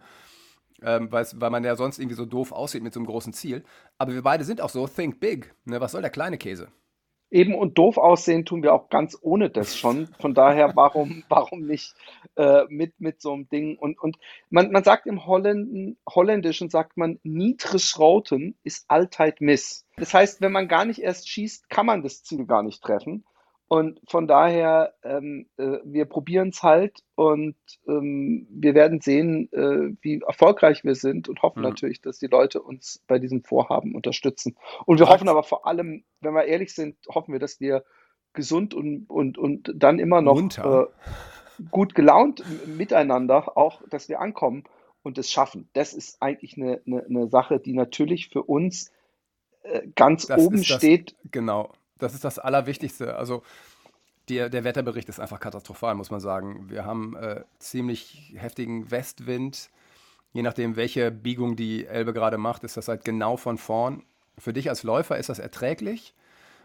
ähm, 0.84 1.12
weil 1.12 1.50
man 1.50 1.64
ja 1.64 1.76
sonst 1.76 1.98
irgendwie 1.98 2.16
so 2.16 2.26
doof 2.26 2.52
aussieht 2.52 2.84
mit 2.84 2.94
so 2.94 3.00
einem 3.00 3.08
großen 3.08 3.34
Ziel. 3.34 3.64
Aber 3.98 4.14
wir 4.14 4.22
beide 4.22 4.44
sind 4.44 4.62
auch 4.62 4.70
so, 4.70 4.88
think 4.88 5.20
big, 5.20 5.56
ne, 5.66 5.82
was 5.82 5.94
soll 5.94 6.02
der 6.02 6.12
kleine 6.12 6.38
Käse? 6.38 6.68
Eben 7.34 7.56
und 7.56 7.80
doof 7.80 7.98
aussehen 7.98 8.46
tun 8.46 8.62
wir 8.62 8.76
auch 8.76 8.90
ganz 8.90 9.18
ohne 9.20 9.50
das 9.50 9.76
schon. 9.76 10.08
Von 10.20 10.36
daher, 10.36 10.76
warum, 10.76 11.24
warum 11.30 11.66
nicht 11.66 11.96
äh, 12.36 12.66
mit, 12.70 13.02
mit 13.02 13.24
so 13.24 13.34
einem 13.34 13.50
Ding? 13.50 13.76
Und, 13.76 14.00
und 14.00 14.20
man, 14.52 14.72
man 14.72 14.84
sagt 14.84 15.08
im 15.08 15.26
Holländen, 15.26 15.98
Holländischen 16.08 16.70
sagt 16.70 16.96
man, 16.96 17.20
niedrig 17.24 17.98
roten 17.98 18.56
ist 18.64 18.86
Altheit 18.88 19.42
miss. 19.42 19.88
Das 19.98 20.14
heißt, 20.14 20.42
wenn 20.42 20.52
man 20.52 20.68
gar 20.68 20.86
nicht 20.86 21.00
erst 21.00 21.28
schießt, 21.28 21.72
kann 21.72 21.88
man 21.88 22.04
das 22.04 22.24
Ziel 22.24 22.46
gar 22.46 22.62
nicht 22.62 22.84
treffen. 22.84 23.26
Und 23.74 24.00
von 24.08 24.28
daher, 24.28 24.94
ähm, 25.02 25.48
äh, 25.58 25.80
wir 25.84 26.06
probieren 26.06 26.50
es 26.50 26.62
halt 26.62 27.00
und 27.16 27.56
ähm, 27.88 28.46
wir 28.52 28.76
werden 28.76 29.02
sehen, 29.02 29.52
äh, 29.52 29.96
wie 30.00 30.22
erfolgreich 30.22 30.84
wir 30.84 30.94
sind 30.94 31.28
und 31.28 31.42
hoffen 31.42 31.62
Mhm. 31.62 31.70
natürlich, 31.70 32.00
dass 32.00 32.20
die 32.20 32.28
Leute 32.28 32.62
uns 32.62 33.04
bei 33.08 33.18
diesem 33.18 33.44
Vorhaben 33.44 33.96
unterstützen. 33.96 34.56
Und 34.86 35.00
wir 35.00 35.08
Sag's. 35.08 35.16
hoffen 35.16 35.28
aber 35.28 35.42
vor 35.42 35.66
allem, 35.66 36.04
wenn 36.22 36.36
wir 36.36 36.46
ehrlich 36.46 36.76
sind, 36.76 36.98
hoffen 37.10 37.32
wir, 37.34 37.40
dass 37.40 37.60
wir 37.60 37.84
gesund 38.34 38.76
und, 38.76 39.10
und, 39.10 39.40
und 39.40 39.72
dann 39.76 39.98
immer 39.98 40.22
noch 40.22 40.40
äh, 40.40 40.86
gut 41.72 41.96
gelaunt 41.96 42.44
miteinander 42.68 43.58
auch, 43.58 43.82
dass 43.90 44.08
wir 44.08 44.22
ankommen 44.22 44.66
und 45.02 45.18
es 45.18 45.32
schaffen. 45.32 45.68
Das 45.74 45.96
ist 45.96 46.22
eigentlich 46.22 46.58
eine, 46.58 46.80
eine, 46.86 47.06
eine 47.06 47.28
Sache, 47.28 47.60
die 47.60 47.74
natürlich 47.74 48.30
für 48.30 48.44
uns 48.44 48.92
äh, 49.64 49.82
ganz 49.96 50.28
Das 50.28 50.40
oben 50.40 50.64
steht. 50.64 51.16
Genau, 51.32 51.72
das 51.98 52.14
ist 52.14 52.24
das 52.24 52.38
Allerwichtigste. 52.38 53.16
Also 53.16 53.42
der, 54.30 54.50
der 54.50 54.64
Wetterbericht 54.64 55.10
ist 55.10 55.20
einfach 55.20 55.40
katastrophal, 55.40 55.96
muss 55.96 56.12
man 56.12 56.20
sagen. 56.20 56.70
Wir 56.70 56.86
haben 56.86 57.16
äh, 57.16 57.44
ziemlich 57.60 58.34
heftigen 58.36 58.90
Westwind. 58.92 59.70
Je 60.32 60.42
nachdem, 60.42 60.76
welche 60.76 61.12
Biegung 61.12 61.56
die 61.56 61.86
Elbe 61.86 62.14
gerade 62.14 62.38
macht, 62.38 62.64
ist 62.64 62.78
das 62.78 62.88
halt 62.88 63.04
genau 63.06 63.38
von 63.38 63.58
vorn. 63.58 64.04
Für 64.38 64.54
dich 64.54 64.70
als 64.70 64.84
Läufer 64.84 65.18
ist 65.18 65.30
das 65.30 65.40
erträglich. 65.40 66.16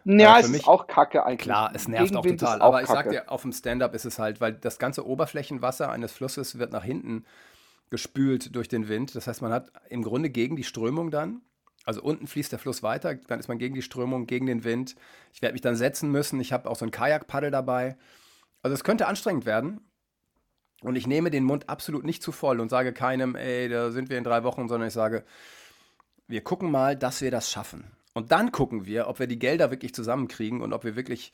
Ja, 0.04 0.36
für 0.36 0.40
es 0.42 0.48
mich- 0.48 0.60
ist 0.62 0.68
auch 0.68 0.86
Kacke 0.86 1.26
eigentlich. 1.26 1.40
Klar, 1.40 1.72
es 1.74 1.86
nervt 1.88 2.14
auch 2.16 2.22
Gegenwind 2.22 2.40
total. 2.40 2.62
auch 2.62 2.66
Aber 2.66 2.80
ich 2.82 2.88
sag 2.88 3.04
Kacke. 3.04 3.10
dir, 3.10 3.30
auf 3.30 3.42
dem 3.42 3.52
Stand-up 3.52 3.94
ist 3.94 4.06
es 4.06 4.18
halt, 4.18 4.40
weil 4.40 4.52
das 4.54 4.78
ganze 4.78 5.06
Oberflächenwasser 5.06 5.90
eines 5.90 6.12
Flusses 6.12 6.58
wird 6.58 6.72
nach 6.72 6.84
hinten 6.84 7.24
gespült 7.90 8.54
durch 8.54 8.68
den 8.68 8.88
Wind. 8.88 9.14
Das 9.14 9.26
heißt, 9.26 9.42
man 9.42 9.52
hat 9.52 9.70
im 9.88 10.02
Grunde 10.02 10.30
gegen 10.30 10.56
die 10.56 10.64
Strömung 10.64 11.10
dann. 11.10 11.42
Also 11.88 12.02
unten 12.02 12.26
fließt 12.26 12.52
der 12.52 12.58
Fluss 12.58 12.82
weiter, 12.82 13.14
dann 13.14 13.40
ist 13.40 13.48
man 13.48 13.56
gegen 13.56 13.74
die 13.74 13.80
Strömung, 13.80 14.26
gegen 14.26 14.44
den 14.44 14.62
Wind. 14.62 14.94
Ich 15.32 15.40
werde 15.40 15.54
mich 15.54 15.62
dann 15.62 15.74
setzen 15.74 16.10
müssen. 16.10 16.38
Ich 16.38 16.52
habe 16.52 16.68
auch 16.68 16.76
so 16.76 16.84
ein 16.84 16.90
Kajakpaddel 16.90 17.50
dabei. 17.50 17.96
Also 18.60 18.74
es 18.74 18.84
könnte 18.84 19.06
anstrengend 19.06 19.46
werden. 19.46 19.80
Und 20.82 20.96
ich 20.96 21.06
nehme 21.06 21.30
den 21.30 21.44
Mund 21.44 21.70
absolut 21.70 22.04
nicht 22.04 22.22
zu 22.22 22.30
voll 22.30 22.60
und 22.60 22.68
sage 22.68 22.92
keinem, 22.92 23.36
ey, 23.36 23.70
da 23.70 23.90
sind 23.90 24.10
wir 24.10 24.18
in 24.18 24.24
drei 24.24 24.44
Wochen, 24.44 24.68
sondern 24.68 24.88
ich 24.88 24.92
sage, 24.92 25.24
wir 26.26 26.44
gucken 26.44 26.70
mal, 26.70 26.94
dass 26.94 27.22
wir 27.22 27.30
das 27.30 27.50
schaffen. 27.50 27.90
Und 28.12 28.32
dann 28.32 28.52
gucken 28.52 28.84
wir, 28.84 29.08
ob 29.08 29.18
wir 29.18 29.26
die 29.26 29.38
Gelder 29.38 29.70
wirklich 29.70 29.94
zusammenkriegen 29.94 30.60
und 30.60 30.74
ob 30.74 30.84
wir 30.84 30.94
wirklich 30.94 31.32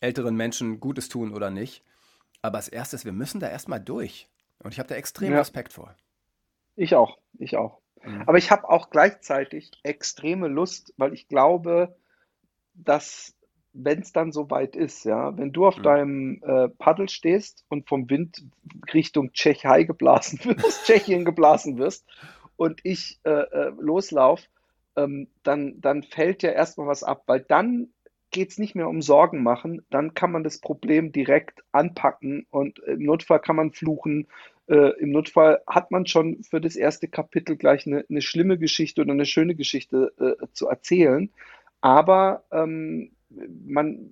älteren 0.00 0.34
Menschen 0.34 0.80
Gutes 0.80 1.10
tun 1.10 1.32
oder 1.32 1.52
nicht. 1.52 1.84
Aber 2.42 2.56
als 2.56 2.66
erstes, 2.66 3.04
wir 3.04 3.12
müssen 3.12 3.38
da 3.38 3.48
erstmal 3.48 3.78
durch. 3.78 4.28
Und 4.58 4.72
ich 4.72 4.80
habe 4.80 4.88
da 4.88 4.96
extrem 4.96 5.30
Ja. 5.30 5.38
Respekt 5.38 5.72
vor. 5.72 5.94
Ich 6.74 6.96
auch, 6.96 7.18
ich 7.38 7.56
auch. 7.56 7.81
Mhm. 8.04 8.22
Aber 8.26 8.38
ich 8.38 8.50
habe 8.50 8.68
auch 8.68 8.90
gleichzeitig 8.90 9.70
extreme 9.82 10.48
Lust, 10.48 10.94
weil 10.96 11.12
ich 11.14 11.28
glaube, 11.28 11.96
dass 12.74 13.34
wenn 13.74 14.00
es 14.00 14.12
dann 14.12 14.32
soweit 14.32 14.76
ist, 14.76 15.04
ja, 15.04 15.36
wenn 15.38 15.52
du 15.52 15.66
auf 15.66 15.78
Mhm. 15.78 15.82
deinem 15.82 16.42
äh, 16.42 16.68
Paddel 16.68 17.08
stehst 17.08 17.64
und 17.68 17.88
vom 17.88 18.10
Wind 18.10 18.44
Richtung 18.92 19.32
Tschechei 19.32 19.84
geblasen 19.84 20.40
wirst, 20.44 20.84
Tschechien 20.84 21.24
geblasen 21.24 21.78
wirst 21.78 22.06
und 22.56 22.80
ich 22.84 23.18
äh, 23.24 23.30
äh, 23.30 23.72
loslauf, 23.78 24.42
ähm, 24.96 25.28
dann, 25.42 25.80
dann 25.80 26.02
fällt 26.02 26.42
ja 26.42 26.50
erstmal 26.50 26.86
was 26.86 27.02
ab, 27.02 27.22
weil 27.26 27.40
dann 27.40 27.88
geht 28.30 28.50
es 28.50 28.58
nicht 28.58 28.74
mehr 28.74 28.88
um 28.88 29.02
Sorgen 29.02 29.42
machen, 29.42 29.84
dann 29.90 30.14
kann 30.14 30.32
man 30.32 30.44
das 30.44 30.58
Problem 30.58 31.12
direkt 31.12 31.62
anpacken 31.72 32.46
und 32.50 32.78
im 32.80 33.04
Notfall 33.04 33.40
kann 33.40 33.56
man 33.56 33.72
fluchen. 33.72 34.26
Äh, 34.68 35.00
Im 35.00 35.10
Notfall 35.10 35.60
hat 35.66 35.90
man 35.90 36.06
schon 36.06 36.42
für 36.42 36.60
das 36.60 36.76
erste 36.76 37.08
Kapitel 37.08 37.56
gleich 37.56 37.86
eine, 37.86 38.04
eine 38.08 38.22
schlimme 38.22 38.58
Geschichte 38.58 39.00
oder 39.00 39.12
eine 39.12 39.26
schöne 39.26 39.54
Geschichte 39.54 40.12
äh, 40.18 40.46
zu 40.52 40.68
erzählen. 40.68 41.30
Aber 41.80 42.44
ähm, 42.52 43.10
man, 43.64 44.10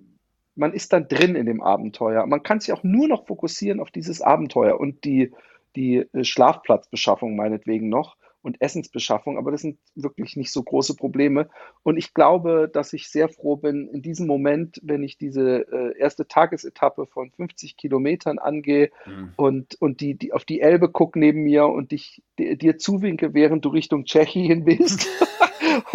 man 0.55 0.73
ist 0.73 0.93
dann 0.93 1.07
drin 1.07 1.35
in 1.35 1.45
dem 1.45 1.61
Abenteuer. 1.61 2.25
Man 2.27 2.43
kann 2.43 2.59
sich 2.59 2.73
auch 2.73 2.83
nur 2.83 3.07
noch 3.07 3.25
fokussieren 3.27 3.79
auf 3.79 3.91
dieses 3.91 4.21
Abenteuer 4.21 4.79
und 4.79 5.03
die, 5.05 5.33
die 5.75 6.05
äh, 6.13 6.23
Schlafplatzbeschaffung 6.23 7.35
meinetwegen 7.35 7.89
noch 7.89 8.17
und 8.41 8.61
Essensbeschaffung, 8.61 9.37
aber 9.37 9.51
das 9.51 9.61
sind 9.61 9.77
wirklich 9.95 10.35
nicht 10.35 10.51
so 10.51 10.63
große 10.63 10.95
Probleme. 10.95 11.49
Und 11.83 11.97
ich 11.97 12.13
glaube, 12.13 12.69
dass 12.71 12.93
ich 12.93 13.09
sehr 13.09 13.29
froh 13.29 13.55
bin 13.55 13.87
in 13.89 14.01
diesem 14.01 14.27
Moment, 14.27 14.79
wenn 14.83 15.03
ich 15.03 15.17
diese 15.17 15.67
äh, 15.71 15.97
erste 15.97 16.27
Tagesetappe 16.27 17.05
von 17.05 17.31
50 17.31 17.77
Kilometern 17.77 18.39
angehe 18.39 18.89
Mhm. 19.05 19.33
und, 19.35 19.75
und 19.81 20.01
die, 20.01 20.15
die 20.15 20.33
auf 20.33 20.45
die 20.45 20.61
Elbe 20.61 20.89
gucke 20.89 21.19
neben 21.19 21.43
mir 21.43 21.65
und 21.67 21.91
dich, 21.91 22.21
di- 22.39 22.57
dir 22.57 22.77
zuwinke, 22.77 23.33
während 23.33 23.65
du 23.65 23.69
Richtung 23.69 24.05
Tschechien 24.05 24.63
bist. 24.65 25.07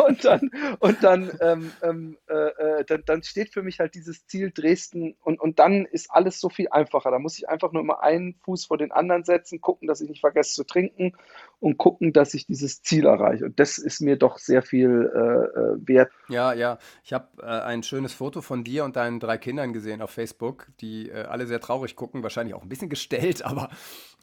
Und 0.06 0.24
dann, 0.24 0.50
und 0.80 1.02
dann, 1.02 1.32
ähm, 1.40 1.72
ähm, 1.82 2.16
äh, 2.28 2.34
äh, 2.80 2.84
dann, 2.84 3.02
dann 3.04 3.22
steht 3.22 3.52
für 3.52 3.62
mich 3.62 3.80
halt 3.80 3.94
dieses 3.94 4.26
Ziel 4.26 4.50
Dresden 4.54 5.16
und, 5.22 5.40
und 5.40 5.58
dann 5.58 5.84
ist 5.86 6.10
alles 6.10 6.40
so 6.40 6.48
viel 6.48 6.68
einfacher. 6.70 7.10
Da 7.10 7.18
muss 7.18 7.36
ich 7.36 7.48
einfach 7.48 7.72
nur 7.72 7.82
immer 7.82 8.00
einen 8.02 8.34
Fuß 8.44 8.66
vor 8.66 8.78
den 8.78 8.92
anderen 8.92 9.24
setzen, 9.24 9.60
gucken, 9.60 9.88
dass 9.88 10.00
ich 10.00 10.08
nicht 10.08 10.20
vergesse 10.20 10.54
zu 10.54 10.64
trinken 10.64 11.12
und 11.60 11.78
gucken, 11.78 12.12
dass 12.12 12.32
ich 12.36 12.46
dieses 12.46 12.82
Ziel 12.82 13.06
erreiche. 13.06 13.46
Und 13.46 13.58
das 13.58 13.78
ist 13.78 14.00
mir 14.00 14.16
doch 14.16 14.38
sehr 14.38 14.62
viel 14.62 15.10
äh, 15.14 15.18
äh, 15.18 15.88
wert. 15.88 16.12
Ja, 16.28 16.52
ja. 16.52 16.78
Ich 17.04 17.12
habe 17.12 17.42
äh, 17.42 17.46
ein 17.46 17.82
schönes 17.82 18.12
Foto 18.12 18.42
von 18.42 18.64
dir 18.64 18.84
und 18.84 18.96
deinen 18.96 19.20
drei 19.20 19.38
Kindern 19.38 19.72
gesehen 19.72 20.02
auf 20.02 20.10
Facebook, 20.10 20.68
die 20.80 21.10
äh, 21.10 21.24
alle 21.24 21.46
sehr 21.46 21.60
traurig 21.60 21.96
gucken, 21.96 22.22
wahrscheinlich 22.22 22.54
auch 22.54 22.62
ein 22.62 22.68
bisschen 22.68 22.88
gestellt, 22.88 23.42
aber 23.44 23.70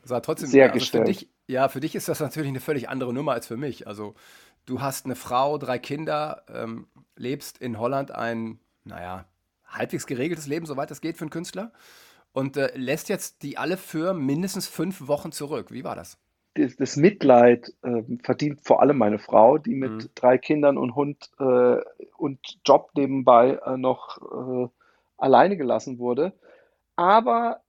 sah 0.03 0.19
trotzdem 0.19 0.49
Sehr 0.49 0.65
also 0.65 0.79
gestellt. 0.79 1.03
Für 1.03 1.11
dich, 1.11 1.29
ja, 1.47 1.69
für 1.69 1.79
dich 1.79 1.95
ist 1.95 2.07
das 2.07 2.19
natürlich 2.19 2.49
eine 2.49 2.59
völlig 2.59 2.89
andere 2.89 3.13
Nummer 3.13 3.33
als 3.33 3.47
für 3.47 3.57
mich. 3.57 3.87
Also 3.87 4.15
du 4.65 4.81
hast 4.81 5.05
eine 5.05 5.15
Frau, 5.15 5.57
drei 5.57 5.79
Kinder, 5.79 6.43
ähm, 6.53 6.87
lebst 7.15 7.57
in 7.57 7.79
Holland 7.79 8.11
ein, 8.11 8.59
naja, 8.83 9.25
halbwegs 9.65 10.05
geregeltes 10.05 10.47
Leben, 10.47 10.65
soweit 10.65 10.91
es 10.91 11.01
geht 11.01 11.17
für 11.17 11.23
einen 11.23 11.29
Künstler, 11.31 11.71
und 12.31 12.57
äh, 12.57 12.75
lässt 12.75 13.09
jetzt 13.09 13.43
die 13.43 13.57
alle 13.57 13.77
für 13.77 14.13
mindestens 14.13 14.67
fünf 14.67 15.07
Wochen 15.07 15.31
zurück. 15.31 15.71
Wie 15.71 15.83
war 15.83 15.95
das? 15.95 16.17
Das, 16.55 16.75
das 16.75 16.97
Mitleid 16.97 17.73
ähm, 17.83 18.19
verdient 18.23 18.61
vor 18.61 18.81
allem 18.81 18.97
meine 18.97 19.17
Frau, 19.19 19.57
die 19.57 19.73
mit 19.75 19.91
Mhm. 20.03 20.09
drei 20.15 20.37
Kindern 20.37 20.77
und 20.77 20.95
Hund 20.95 21.31
äh, 21.39 21.77
und 22.17 22.39
Job 22.65 22.91
nebenbei 22.95 23.59
äh, 23.65 23.77
noch 23.77 24.19
äh, 24.21 24.69
alleine 25.17 25.57
gelassen 25.57 25.97
wurde. 25.97 26.33
Aber 26.95 27.61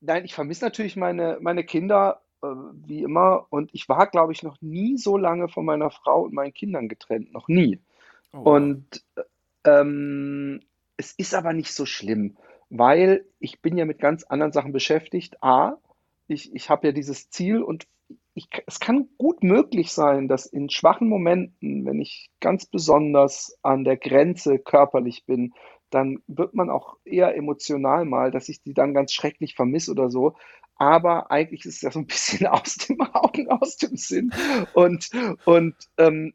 nein, 0.00 0.24
ich 0.24 0.34
vermisse 0.34 0.64
natürlich 0.64 0.96
meine, 0.96 1.38
meine 1.40 1.64
Kinder, 1.64 2.22
äh, 2.42 2.46
wie 2.86 3.02
immer. 3.02 3.46
Und 3.50 3.70
ich 3.74 3.88
war, 3.88 4.06
glaube 4.08 4.32
ich, 4.32 4.42
noch 4.42 4.60
nie 4.60 4.96
so 4.98 5.16
lange 5.16 5.48
von 5.48 5.64
meiner 5.64 5.90
Frau 5.90 6.22
und 6.22 6.34
meinen 6.34 6.54
Kindern 6.54 6.88
getrennt. 6.88 7.32
Noch 7.32 7.48
nie. 7.48 7.80
Oh, 8.32 8.44
wow. 8.44 8.64
Und 8.64 9.04
ähm, 9.64 10.60
es 10.96 11.12
ist 11.12 11.34
aber 11.34 11.52
nicht 11.52 11.72
so 11.72 11.86
schlimm, 11.86 12.36
weil 12.70 13.24
ich 13.40 13.60
bin 13.60 13.76
ja 13.76 13.84
mit 13.84 13.98
ganz 13.98 14.24
anderen 14.24 14.52
Sachen 14.52 14.72
beschäftigt. 14.72 15.42
A, 15.42 15.76
ich, 16.28 16.54
ich 16.54 16.70
habe 16.70 16.88
ja 16.88 16.92
dieses 16.92 17.30
Ziel 17.30 17.62
und 17.62 17.86
ich, 18.34 18.48
es 18.66 18.78
kann 18.80 19.08
gut 19.18 19.42
möglich 19.42 19.92
sein, 19.92 20.28
dass 20.28 20.46
in 20.46 20.70
schwachen 20.70 21.08
Momenten, 21.08 21.84
wenn 21.84 22.00
ich 22.00 22.30
ganz 22.40 22.66
besonders 22.66 23.58
an 23.62 23.84
der 23.84 23.96
Grenze 23.96 24.58
körperlich 24.58 25.26
bin, 25.26 25.54
dann 25.90 26.22
wird 26.26 26.54
man 26.54 26.70
auch 26.70 26.96
eher 27.04 27.34
emotional 27.34 28.04
mal, 28.04 28.30
dass 28.30 28.48
ich 28.48 28.62
die 28.62 28.74
dann 28.74 28.94
ganz 28.94 29.12
schrecklich 29.12 29.54
vermisse 29.54 29.90
oder 29.90 30.10
so. 30.10 30.36
Aber 30.76 31.30
eigentlich 31.30 31.64
ist 31.64 31.76
es 31.76 31.80
ja 31.82 31.90
so 31.90 31.98
ein 31.98 32.06
bisschen 32.06 32.46
aus 32.46 32.76
dem 32.76 33.00
Augen, 33.00 33.48
aus 33.50 33.76
dem 33.76 33.96
Sinn. 33.96 34.32
Und, 34.74 35.10
und 35.44 35.74
ähm, 35.96 36.34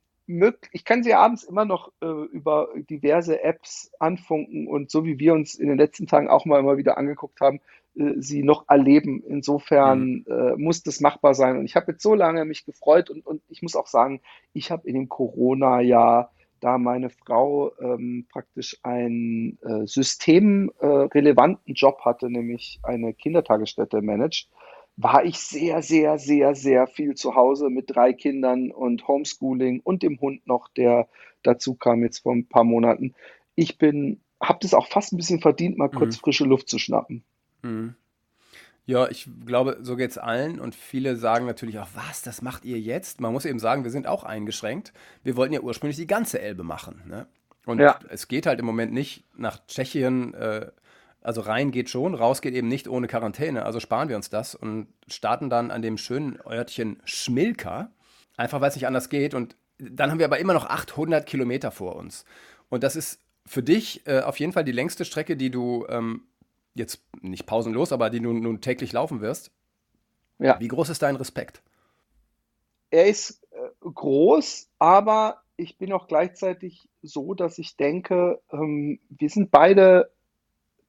ich 0.72 0.86
kann 0.86 1.04
sie 1.04 1.14
abends 1.14 1.44
immer 1.44 1.66
noch 1.66 1.92
äh, 2.02 2.06
über 2.06 2.70
diverse 2.90 3.44
Apps 3.44 3.92
anfunken 4.00 4.68
und 4.68 4.90
so 4.90 5.06
wie 5.06 5.20
wir 5.20 5.34
uns 5.34 5.56
in 5.56 5.68
den 5.68 5.78
letzten 5.78 6.08
Tagen 6.08 6.30
auch 6.30 6.46
mal 6.46 6.60
immer 6.60 6.78
wieder 6.78 6.98
angeguckt 6.98 7.42
haben, 7.42 7.60
sie 7.96 8.44
noch 8.44 8.66
erleben. 8.68 9.24
Insofern 9.28 10.26
äh, 10.28 10.56
muss 10.58 10.84
das 10.84 11.00
machbar 11.00 11.34
sein. 11.36 11.58
Und 11.58 11.66
ich 11.66 11.76
habe 11.76 11.92
jetzt 11.92 12.04
so 12.04 12.16
lange 12.16 12.46
mich 12.46 12.66
gefreut 12.66 13.10
und, 13.10 13.26
und 13.26 13.42
ich 13.50 13.62
muss 13.62 13.76
auch 13.76 13.88
sagen, 13.88 14.22
ich 14.54 14.72
habe 14.72 14.88
in 14.88 14.96
dem 14.96 15.10
Corona-Jahr, 15.10 16.32
da 16.60 16.78
meine 16.78 17.10
Frau 17.10 17.72
ähm, 17.80 18.26
praktisch 18.32 18.78
einen 18.84 19.60
äh, 19.64 19.86
systemrelevanten 19.86 21.74
Job 21.74 22.00
hatte, 22.06 22.30
nämlich 22.30 22.80
eine 22.84 23.14
Kindertagesstätte 23.14 24.02
managt, 24.02 24.50
war 24.96 25.26
ich 25.26 25.40
sehr, 25.40 25.82
sehr, 25.82 26.18
sehr, 26.18 26.56
sehr 26.56 26.88
viel 26.88 27.16
zu 27.16 27.36
Hause 27.36 27.70
mit 27.70 27.94
drei 27.94 28.14
Kindern 28.14 28.72
und 28.72 29.08
Homeschooling 29.08 29.82
und 29.84 30.04
dem 30.04 30.20
Hund 30.22 30.48
noch, 30.48 30.70
der 30.70 31.08
dazu 31.42 31.76
kam 31.76 32.04
jetzt 32.04 32.20
vor 32.20 32.34
ein 32.34 32.48
paar 32.48 32.64
Monaten. 32.64 33.14
Ich 33.56 33.78
bin, 33.78 34.22
habe 34.42 34.60
das 34.62 34.74
auch 34.74 34.88
fast 34.88 35.12
ein 35.12 35.18
bisschen 35.18 35.42
verdient, 35.42 35.78
mal 35.78 35.90
kurz 35.90 36.18
Mhm. 36.18 36.22
frische 36.22 36.46
Luft 36.46 36.70
zu 36.70 36.80
schnappen. 36.80 37.24
Mhm. 37.64 37.96
Ja, 38.86 39.08
ich 39.10 39.30
glaube, 39.46 39.78
so 39.82 39.96
geht's 39.96 40.18
allen 40.18 40.60
und 40.60 40.76
viele 40.76 41.16
sagen 41.16 41.46
natürlich 41.46 41.80
auch, 41.80 41.88
was, 41.94 42.22
das 42.22 42.42
macht 42.42 42.66
ihr 42.66 42.80
jetzt? 42.80 43.22
Man 43.22 43.32
muss 43.32 43.46
eben 43.46 43.60
sagen, 43.60 43.86
wir 43.86 43.92
sind 43.92 44.08
auch 44.08 44.26
eingeschränkt. 44.26 44.92
Wir 45.24 45.38
wollten 45.38 45.54
ja 45.54 45.62
ursprünglich 45.62 45.96
die 45.96 46.08
ganze 46.08 46.42
Elbe 46.42 46.64
machen, 46.64 47.02
ne? 47.08 47.28
Und 47.66 47.80
Ja. 47.80 47.98
es 48.10 48.28
geht 48.28 48.46
halt 48.46 48.60
im 48.60 48.66
Moment 48.66 48.92
nicht 48.92 49.24
nach 49.38 49.66
Tschechien, 49.68 50.34
äh, 50.34 50.70
also 51.22 51.40
rein 51.40 51.72
geht 51.72 51.90
schon, 51.90 52.14
raus 52.14 52.42
geht 52.42 52.54
eben 52.54 52.68
nicht 52.68 52.90
ohne 52.90 53.08
Quarantäne. 53.08 53.64
Also 53.64 53.80
sparen 53.80 54.10
wir 54.10 54.18
uns 54.18 54.30
das 54.30 54.54
und 54.54 54.88
starten 55.08 55.50
dann 55.50 55.72
an 55.72 55.82
dem 55.82 55.98
schönen 55.98 56.38
Örtchen 56.46 57.02
Schmilka, 57.06 57.90
einfach 58.36 58.60
weil 58.60 58.68
es 58.68 58.76
nicht 58.76 58.88
anders 58.88 59.08
geht. 59.08 59.34
Und 59.34 59.56
dann 59.78 60.12
haben 60.12 60.20
wir 60.20 60.26
aber 60.26 60.40
immer 60.40 60.52
noch 60.54 60.66
800 60.66 61.26
Kilometer 61.26 61.72
vor 61.72 61.96
uns. 61.96 62.26
Und 62.68 62.84
das 62.84 62.98
ist 62.98 63.22
für 63.46 63.64
dich 63.64 64.06
äh, 64.08 64.20
auf 64.20 64.38
jeden 64.42 64.52
Fall 64.52 64.66
die 64.66 64.74
längste 64.74 65.06
Strecke, 65.06 65.38
die 65.38 65.50
du 65.50 65.86
ähm, 65.88 66.24
jetzt 66.74 67.04
nicht 67.22 67.46
pausenlos, 67.46 67.92
aber 67.92 68.10
die 68.10 68.20
du 68.20 68.34
nun 68.34 68.62
täglich 68.62 68.92
laufen 68.94 69.22
wirst. 69.22 69.52
Ja. 70.40 70.60
Wie 70.60 70.68
groß 70.68 70.90
ist 70.90 71.02
dein 71.02 71.16
Respekt? 71.16 71.62
Er 72.90 73.08
ist 73.08 73.44
äh, 73.52 73.70
groß, 73.82 74.70
aber 74.80 75.42
ich 75.56 75.78
bin 75.78 75.94
auch 75.94 76.08
gleichzeitig 76.08 76.90
so, 77.02 77.34
dass 77.34 77.58
ich 77.58 77.78
denke, 77.78 78.42
ähm, 78.52 79.00
wir 79.10 79.30
sind 79.30 79.52
beide 79.52 80.12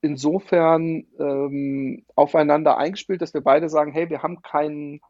insofern 0.01 1.07
ähm, 1.19 2.05
aufeinander 2.15 2.77
eingespielt, 2.77 3.23
dass 3.23 3.35
wir 3.35 3.41
beide 3.43 3.69
sagen, 3.69 3.93
hey, 3.93 4.11
wir 4.11 4.23
haben 4.23 4.43
keinen 4.43 5.01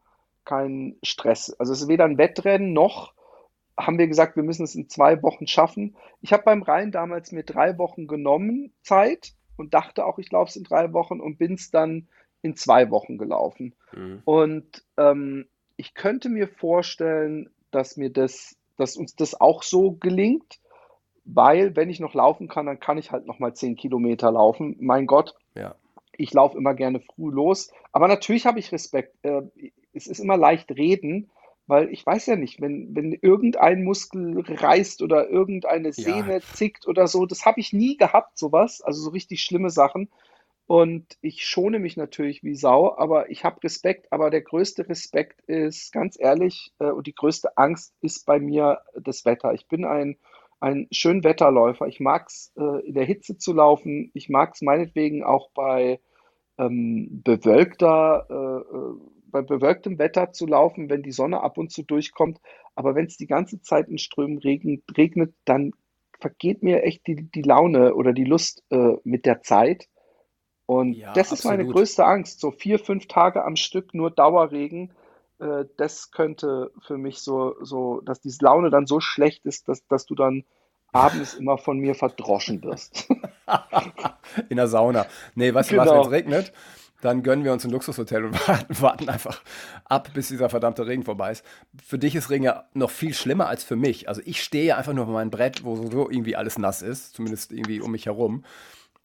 keinen 0.45 0.97
Stress. 1.01 1.51
Also 1.57 1.73
es 1.73 1.81
ist 1.81 1.87
weder 1.87 2.05
ein 2.05 2.19
Wettrennen 2.19 2.71
noch 2.71 3.15
haben 3.77 3.97
wir 3.97 4.07
gesagt, 4.07 4.35
wir 4.35 4.43
müssen 4.43 4.63
es 4.63 4.75
in 4.75 4.89
zwei 4.89 5.21
Wochen 5.21 5.47
schaffen. 5.47 5.95
Ich 6.21 6.33
habe 6.33 6.43
beim 6.43 6.63
Rhein 6.63 6.91
damals 6.91 7.31
mir 7.31 7.43
drei 7.43 7.77
Wochen 7.77 8.07
genommen 8.07 8.73
Zeit 8.81 9.33
und 9.57 9.73
dachte 9.73 10.05
auch, 10.05 10.17
ich 10.19 10.31
laufe 10.31 10.49
es 10.49 10.55
in 10.55 10.63
drei 10.63 10.91
Wochen 10.93 11.19
und 11.21 11.37
bin 11.37 11.53
es 11.53 11.71
dann 11.71 12.07
in 12.41 12.55
zwei 12.55 12.89
Wochen 12.91 13.17
gelaufen. 13.17 13.73
Und 14.25 14.83
ähm, 14.97 15.47
ich 15.77 15.93
könnte 15.93 16.29
mir 16.29 16.47
vorstellen, 16.47 17.49
dass 17.71 17.97
mir 17.97 18.09
das, 18.11 18.55
dass 18.77 18.97
uns 18.97 19.15
das 19.15 19.39
auch 19.39 19.63
so 19.63 19.91
gelingt, 19.93 20.59
weil 21.23 21.75
wenn 21.75 21.89
ich 21.89 21.99
noch 21.99 22.13
laufen 22.13 22.47
kann, 22.47 22.65
dann 22.67 22.79
kann 22.79 22.97
ich 22.97 23.11
halt 23.11 23.25
noch 23.25 23.39
mal 23.39 23.53
zehn 23.53 23.75
Kilometer 23.75 24.31
laufen. 24.31 24.75
Mein 24.79 25.07
Gott, 25.07 25.33
Ja. 25.55 25.75
ich 26.17 26.33
laufe 26.33 26.57
immer 26.57 26.75
gerne 26.75 26.99
früh 26.99 27.31
los. 27.31 27.71
Aber 27.91 28.07
natürlich 28.07 28.45
habe 28.45 28.59
ich 28.59 28.71
Respekt. 28.71 29.15
Äh, 29.23 29.41
es 29.93 30.07
ist 30.07 30.19
immer 30.19 30.37
leicht 30.37 30.69
reden, 30.71 31.31
weil 31.67 31.91
ich 31.91 32.05
weiß 32.05 32.27
ja 32.27 32.35
nicht, 32.35 32.61
wenn, 32.61 32.95
wenn 32.95 33.11
irgendein 33.11 33.83
Muskel 33.83 34.39
reißt 34.39 35.01
oder 35.01 35.29
irgendeine 35.29 35.87
Ja. 35.89 35.93
Sehne 35.93 36.41
zickt 36.41 36.87
oder 36.87 37.07
so, 37.07 37.25
das 37.25 37.45
habe 37.45 37.59
ich 37.59 37.73
nie 37.73 37.97
gehabt, 37.97 38.37
sowas. 38.37 38.81
Also 38.81 39.01
so 39.01 39.09
richtig 39.09 39.41
schlimme 39.41 39.69
Sachen. 39.69 40.09
Und 40.67 41.17
ich 41.21 41.45
schone 41.45 41.77
mich 41.79 41.95
natürlich 41.95 42.43
wie 42.43 42.55
Sau, 42.55 42.95
aber 42.97 43.29
ich 43.29 43.43
habe 43.43 43.63
Respekt. 43.63 44.11
Aber 44.11 44.29
der 44.31 44.41
größte 44.41 44.89
Respekt 44.89 45.41
ist, 45.41 45.91
ganz 45.91 46.17
ehrlich, 46.19 46.73
äh, 46.79 46.89
und 46.89 47.05
die 47.07 47.13
größte 47.13 47.57
Angst 47.57 47.93
ist 48.01 48.25
bei 48.25 48.39
mir 48.39 48.81
das 48.99 49.25
Wetter. 49.25 49.53
Ich 49.53 49.67
bin 49.67 49.85
ein, 49.85 50.17
ein 50.59 50.87
Schönwetterläufer. 50.91 51.87
Ich 51.87 51.99
mag 51.99 52.27
es, 52.27 52.51
äh, 52.57 52.87
in 52.87 52.95
der 52.95 53.05
Hitze 53.05 53.37
zu 53.37 53.53
laufen. 53.53 54.09
Ich 54.13 54.29
mag 54.29 54.53
es 54.55 54.61
meinetwegen 54.61 55.23
auch 55.23 55.51
bei 55.51 55.99
ähm, 56.57 57.21
bewölkter, 57.23 58.25
äh, 58.29 58.75
äh, 58.75 59.14
bei 59.35 59.41
bewölktem 59.41 59.99
Wetter 59.99 60.31
zu 60.31 60.45
laufen, 60.47 60.89
wenn 60.89 61.03
die 61.03 61.11
Sonne 61.11 61.41
ab 61.41 61.57
und 61.57 61.69
zu 61.69 61.83
durchkommt. 61.83 62.39
Aber 62.73 62.95
wenn 62.95 63.05
es 63.05 63.17
die 63.17 63.27
ganze 63.27 63.61
Zeit 63.61 63.89
in 63.89 63.97
Strömen 63.97 64.37
regnet, 64.37 64.83
regnet, 64.97 65.33
dann 65.43 65.73
vergeht 66.21 66.63
mir 66.63 66.83
echt 66.83 67.05
die, 67.05 67.29
die 67.29 67.41
Laune 67.41 67.95
oder 67.95 68.13
die 68.13 68.23
Lust 68.23 68.63
äh, 68.69 68.93
mit 69.03 69.25
der 69.25 69.41
Zeit. 69.41 69.89
Und 70.67 70.93
Ja, 70.93 71.11
das 71.13 71.33
ist 71.33 71.43
meine 71.43 71.63
absolut. 71.63 71.75
größte 71.75 72.05
Angst. 72.05 72.39
So 72.39 72.51
vier, 72.51 72.79
fünf 72.79 73.07
Tage 73.07 73.43
am 73.43 73.57
Stück 73.57 73.93
nur 73.93 74.09
Dauerregen. 74.09 74.93
Äh, 75.39 75.65
das 75.75 76.11
könnte 76.11 76.71
für 76.87 76.97
mich 76.97 77.19
so, 77.19 77.55
so, 77.61 77.99
dass 78.05 78.21
diese 78.21 78.45
Laune 78.45 78.69
dann 78.69 78.85
so 78.87 79.01
schlecht 79.01 79.45
ist, 79.45 79.67
dass, 79.67 79.85
dass 79.87 80.05
du 80.05 80.15
dann 80.15 80.45
abends 80.93 81.33
immer 81.39 81.57
von 81.57 81.77
mir 81.79 81.93
verdroschen 81.93 82.63
wirst. 82.63 83.09
In 84.49 84.55
der 84.55 84.67
Sauna. 84.67 85.05
Nee, 85.35 85.53
weißt 85.53 85.71
du 85.71 85.77
was, 85.77 85.89
Genau. 85.89 85.97
wenn 85.97 86.05
es 86.07 86.11
regnet, 86.11 86.53
dann 87.01 87.23
gönnen 87.23 87.45
wir 87.45 87.53
uns 87.53 87.63
ein 87.65 87.71
Luxushotel 87.71 88.25
und 88.25 88.47
warten, 88.81 89.09
einfach 89.09 89.41
ab, 89.85 90.09
bis 90.13 90.29
dieser 90.29 90.49
verdammte 90.49 90.87
Regen 90.87 91.03
vorbei 91.03 91.31
ist. 91.31 91.45
Für 91.83 91.99
dich 91.99 92.15
ist 92.15 92.29
Regen 92.29 92.45
ja 92.45 92.65
noch 92.73 92.89
viel 92.91 93.13
schlimmer 93.13 93.47
als 93.47 93.63
für 93.63 93.75
mich. 93.75 94.09
Also 94.09 94.21
ich 94.25 94.41
stehe 94.41 94.65
ja 94.65 94.77
einfach 94.77 94.93
nur 94.93 95.05
auf 95.05 95.11
meinem 95.11 95.31
Brett, 95.31 95.63
wo 95.63 95.75
sowieso 95.75 96.09
irgendwie 96.09 96.35
alles 96.35 96.57
nass 96.57 96.81
ist, 96.81 97.15
zumindest 97.15 97.51
irgendwie 97.51 97.81
um 97.81 97.91
mich 97.91 98.05
herum. 98.05 98.43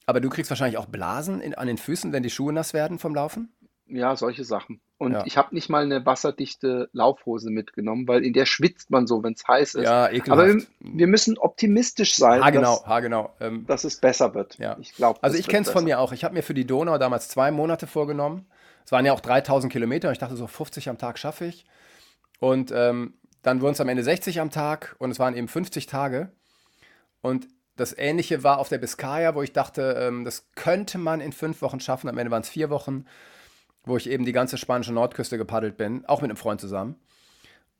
Aber 0.07 0.21
du 0.21 0.29
kriegst 0.29 0.51
wahrscheinlich 0.51 0.79
auch 0.79 0.87
Blasen 0.87 1.41
in, 1.41 1.55
an 1.55 1.67
den 1.67 1.79
Füßen, 1.79 2.13
wenn 2.13 2.23
die 2.23 2.31
Schuhe 2.31 2.53
nass 2.53 2.75
werden 2.75 2.99
vom 2.99 3.15
Laufen? 3.15 3.53
Ja, 3.91 4.17
solche 4.17 4.45
Sachen. 4.45 4.81
Und 4.99 5.13
Ja. 5.13 5.23
ich 5.27 5.37
habe 5.37 5.55
nicht 5.55 5.69
mal 5.69 5.83
eine 5.83 6.05
wasserdichte 6.07 6.89
Laufhose 6.93 7.51
mitgenommen, 7.51 8.07
weil 8.07 8.25
in 8.25 8.33
der 8.33 8.47
schwitzt 8.47 8.91
man 8.91 9.07
so, 9.07 9.23
wenn 9.23 9.33
es 9.35 9.47
heiß 9.47 9.75
ist. 9.75 9.85
Ja, 9.85 10.05
Aber 10.05 10.13
wir, 10.13 10.19
ekelhaft. 10.19 10.67
wir 10.81 11.07
müssen 11.07 11.39
optimistisch 11.39 12.15
sein, 12.17 12.45
Ha, 12.45 12.51
genau, 12.51 12.77
dass, 12.77 12.87
ha, 12.87 13.01
genau. 13.01 13.35
Ähm, 13.41 13.65
dass 13.67 13.85
es 13.85 13.97
besser 13.99 14.35
wird. 14.35 14.59
Ja. 14.59 14.77
Ich 14.81 14.95
glaube, 14.95 15.23
Also 15.23 15.39
ich 15.39 15.49
kenne 15.49 15.63
es 15.67 15.71
von 15.71 15.85
mir 15.85 15.99
auch. 16.01 16.13
Ich 16.13 16.25
habe 16.25 16.35
mir 16.35 16.43
für 16.43 16.55
die 16.55 16.67
Donau 16.67 16.99
damals 16.99 17.29
zwei 17.29 17.51
Monate 17.51 17.87
vorgenommen. 17.87 18.47
Es 18.85 18.93
waren 18.93 19.07
ja 19.07 19.13
auch 19.13 19.21
3000 19.21 19.73
Kilometer. 19.73 20.09
und 20.09 20.13
Ich 20.13 20.19
dachte 20.19 20.37
so 20.37 20.47
50 20.47 20.89
am 20.89 20.99
Tag 20.99 21.19
schaffe 21.19 21.47
ich. 21.47 21.65
Und 22.39 22.73
ähm, 22.75 23.15
dann 23.43 23.61
wurden 23.61 23.73
es 23.73 23.81
am 23.81 23.89
Ende 23.89 24.03
60 24.03 24.41
am 24.41 24.51
Tag 24.51 24.97
und 24.99 25.11
es 25.11 25.19
waren 25.19 25.35
eben 25.37 25.49
50 25.49 25.87
Tage. 25.87 26.33
Und 27.23 27.49
das 27.77 27.97
Ähnliche 27.97 28.43
war 28.45 28.59
auf 28.59 28.69
der 28.69 28.79
Biskaya, 28.79 29.35
wo 29.35 29.43
ich 29.43 29.53
dachte, 29.55 29.97
ähm, 29.99 30.25
das 30.25 30.51
könnte 30.55 30.99
man 30.99 31.21
in 31.21 31.33
fünf 31.33 31.63
Wochen 31.63 31.81
schaffen. 31.81 32.09
Am 32.09 32.19
Ende 32.19 32.31
waren 32.31 32.43
es 32.43 32.49
vier 32.51 32.69
Wochen, 32.69 33.07
wo 33.85 33.97
ich 33.97 34.09
eben 34.09 34.25
die 34.25 34.33
ganze 34.33 34.59
spanische 34.59 34.93
Nordküste 34.93 35.39
gepaddelt 35.39 35.77
bin, 35.77 36.05
auch 36.07 36.21
mit 36.21 36.31
einem 36.31 36.37
Freund 36.37 36.61
zusammen. 36.61 36.97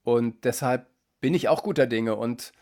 Und 0.03 0.45
deshalb 0.45 0.87
bin 1.21 1.35
ich 1.35 1.49
auch 1.49 1.63
guter 1.63 1.87
Dinge. 1.87 2.17
Und 2.17 2.53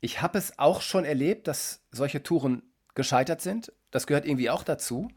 ich 0.00 0.20
habe 0.22 0.38
es 0.38 0.58
auch 0.58 0.82
schon 0.82 1.04
erlebt, 1.04 1.48
dass 1.48 1.82
solche 1.90 2.22
Touren 2.22 2.62
gescheitert 2.94 3.40
sind. 3.40 3.72
Das 3.90 4.06
gehört 4.06 4.26
irgendwie 4.26 4.50
auch 4.50 4.62
dazu. 4.62 5.08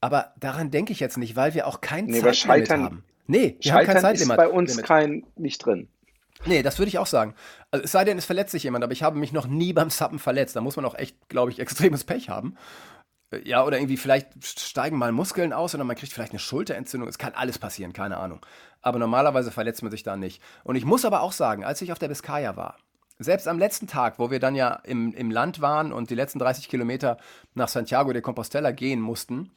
Aber 0.00 0.32
daran 0.38 0.70
denke 0.70 0.92
ich 0.92 1.00
jetzt 1.00 1.18
nicht, 1.18 1.36
weil 1.36 1.54
wir 1.54 1.66
auch 1.66 1.80
kein 1.80 2.06
Nee, 2.06 2.20
Zeitlimit 2.20 2.36
Scheitern- 2.36 2.82
haben. 2.84 3.04
Nee, 3.26 3.56
wir 3.60 3.72
haben 3.72 3.78
kein 3.84 3.96
Scheitern 3.96 3.96
ist 4.14 4.20
Zeitlimit. 4.20 4.36
bei 4.36 4.48
uns 4.48 4.70
Limit. 4.70 4.86
kein 4.86 5.26
nicht 5.36 5.58
drin. 5.64 5.88
Nee, 6.44 6.62
das 6.62 6.78
würde 6.78 6.88
ich 6.90 6.98
auch 6.98 7.06
sagen. 7.06 7.34
Also, 7.70 7.84
es 7.84 7.92
sei 7.92 8.04
denn, 8.04 8.18
es 8.18 8.24
verletzt 8.26 8.52
sich 8.52 8.62
jemand, 8.62 8.84
aber 8.84 8.92
ich 8.92 9.02
habe 9.02 9.18
mich 9.18 9.32
noch 9.32 9.46
nie 9.46 9.72
beim 9.72 9.90
Sappen 9.90 10.18
verletzt. 10.18 10.54
Da 10.54 10.60
muss 10.60 10.76
man 10.76 10.84
auch 10.84 10.94
echt, 10.94 11.28
glaube 11.28 11.50
ich, 11.50 11.58
extremes 11.60 12.04
Pech 12.04 12.28
haben. 12.28 12.56
Ja, 13.44 13.64
oder 13.64 13.78
irgendwie 13.78 13.96
vielleicht 13.96 14.28
steigen 14.44 14.96
mal 14.96 15.12
Muskeln 15.12 15.52
aus 15.52 15.74
oder 15.74 15.84
man 15.84 15.96
kriegt 15.96 16.12
vielleicht 16.12 16.32
eine 16.32 16.38
Schulterentzündung. 16.38 17.08
Es 17.08 17.18
kann 17.18 17.34
alles 17.34 17.58
passieren, 17.58 17.92
keine 17.92 18.16
Ahnung. 18.18 18.44
Aber 18.82 18.98
normalerweise 18.98 19.50
verletzt 19.50 19.82
man 19.82 19.90
sich 19.90 20.02
da 20.02 20.16
nicht. 20.16 20.42
Und 20.64 20.76
ich 20.76 20.84
muss 20.84 21.04
aber 21.04 21.22
auch 21.22 21.32
sagen, 21.32 21.64
als 21.64 21.82
ich 21.82 21.92
auf 21.92 21.98
der 21.98 22.08
Biskaya 22.08 22.56
war, 22.56 22.76
selbst 23.18 23.48
am 23.48 23.58
letzten 23.58 23.86
Tag, 23.86 24.18
wo 24.18 24.30
wir 24.30 24.40
dann 24.40 24.54
ja 24.54 24.74
im, 24.84 25.14
im 25.14 25.30
Land 25.30 25.60
waren 25.60 25.92
und 25.92 26.10
die 26.10 26.14
letzten 26.14 26.38
30 26.38 26.68
Kilometer 26.68 27.16
nach 27.54 27.68
Santiago 27.68 28.12
de 28.12 28.22
Compostela 28.22 28.72
gehen 28.72 29.00
mussten, 29.00 29.50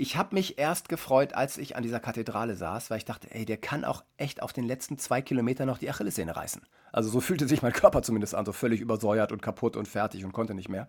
ich 0.00 0.16
habe 0.16 0.36
mich 0.36 0.58
erst 0.58 0.88
gefreut, 0.88 1.34
als 1.34 1.58
ich 1.58 1.74
an 1.74 1.82
dieser 1.82 1.98
Kathedrale 1.98 2.54
saß, 2.54 2.88
weil 2.88 2.98
ich 2.98 3.04
dachte, 3.04 3.34
ey, 3.34 3.44
der 3.44 3.56
kann 3.56 3.84
auch 3.84 4.04
echt 4.16 4.40
auf 4.42 4.52
den 4.52 4.64
letzten 4.64 4.96
zwei 4.96 5.20
Kilometern 5.20 5.66
noch 5.66 5.78
die 5.78 5.90
Achillessehne 5.90 6.36
reißen. 6.36 6.62
Also 6.92 7.10
so 7.10 7.20
fühlte 7.20 7.48
sich 7.48 7.62
mein 7.62 7.72
Körper 7.72 8.02
zumindest 8.02 8.36
an, 8.36 8.46
so 8.46 8.52
völlig 8.52 8.80
übersäuert 8.80 9.32
und 9.32 9.42
kaputt 9.42 9.76
und 9.76 9.88
fertig 9.88 10.24
und 10.24 10.32
konnte 10.32 10.54
nicht 10.54 10.68
mehr. 10.68 10.86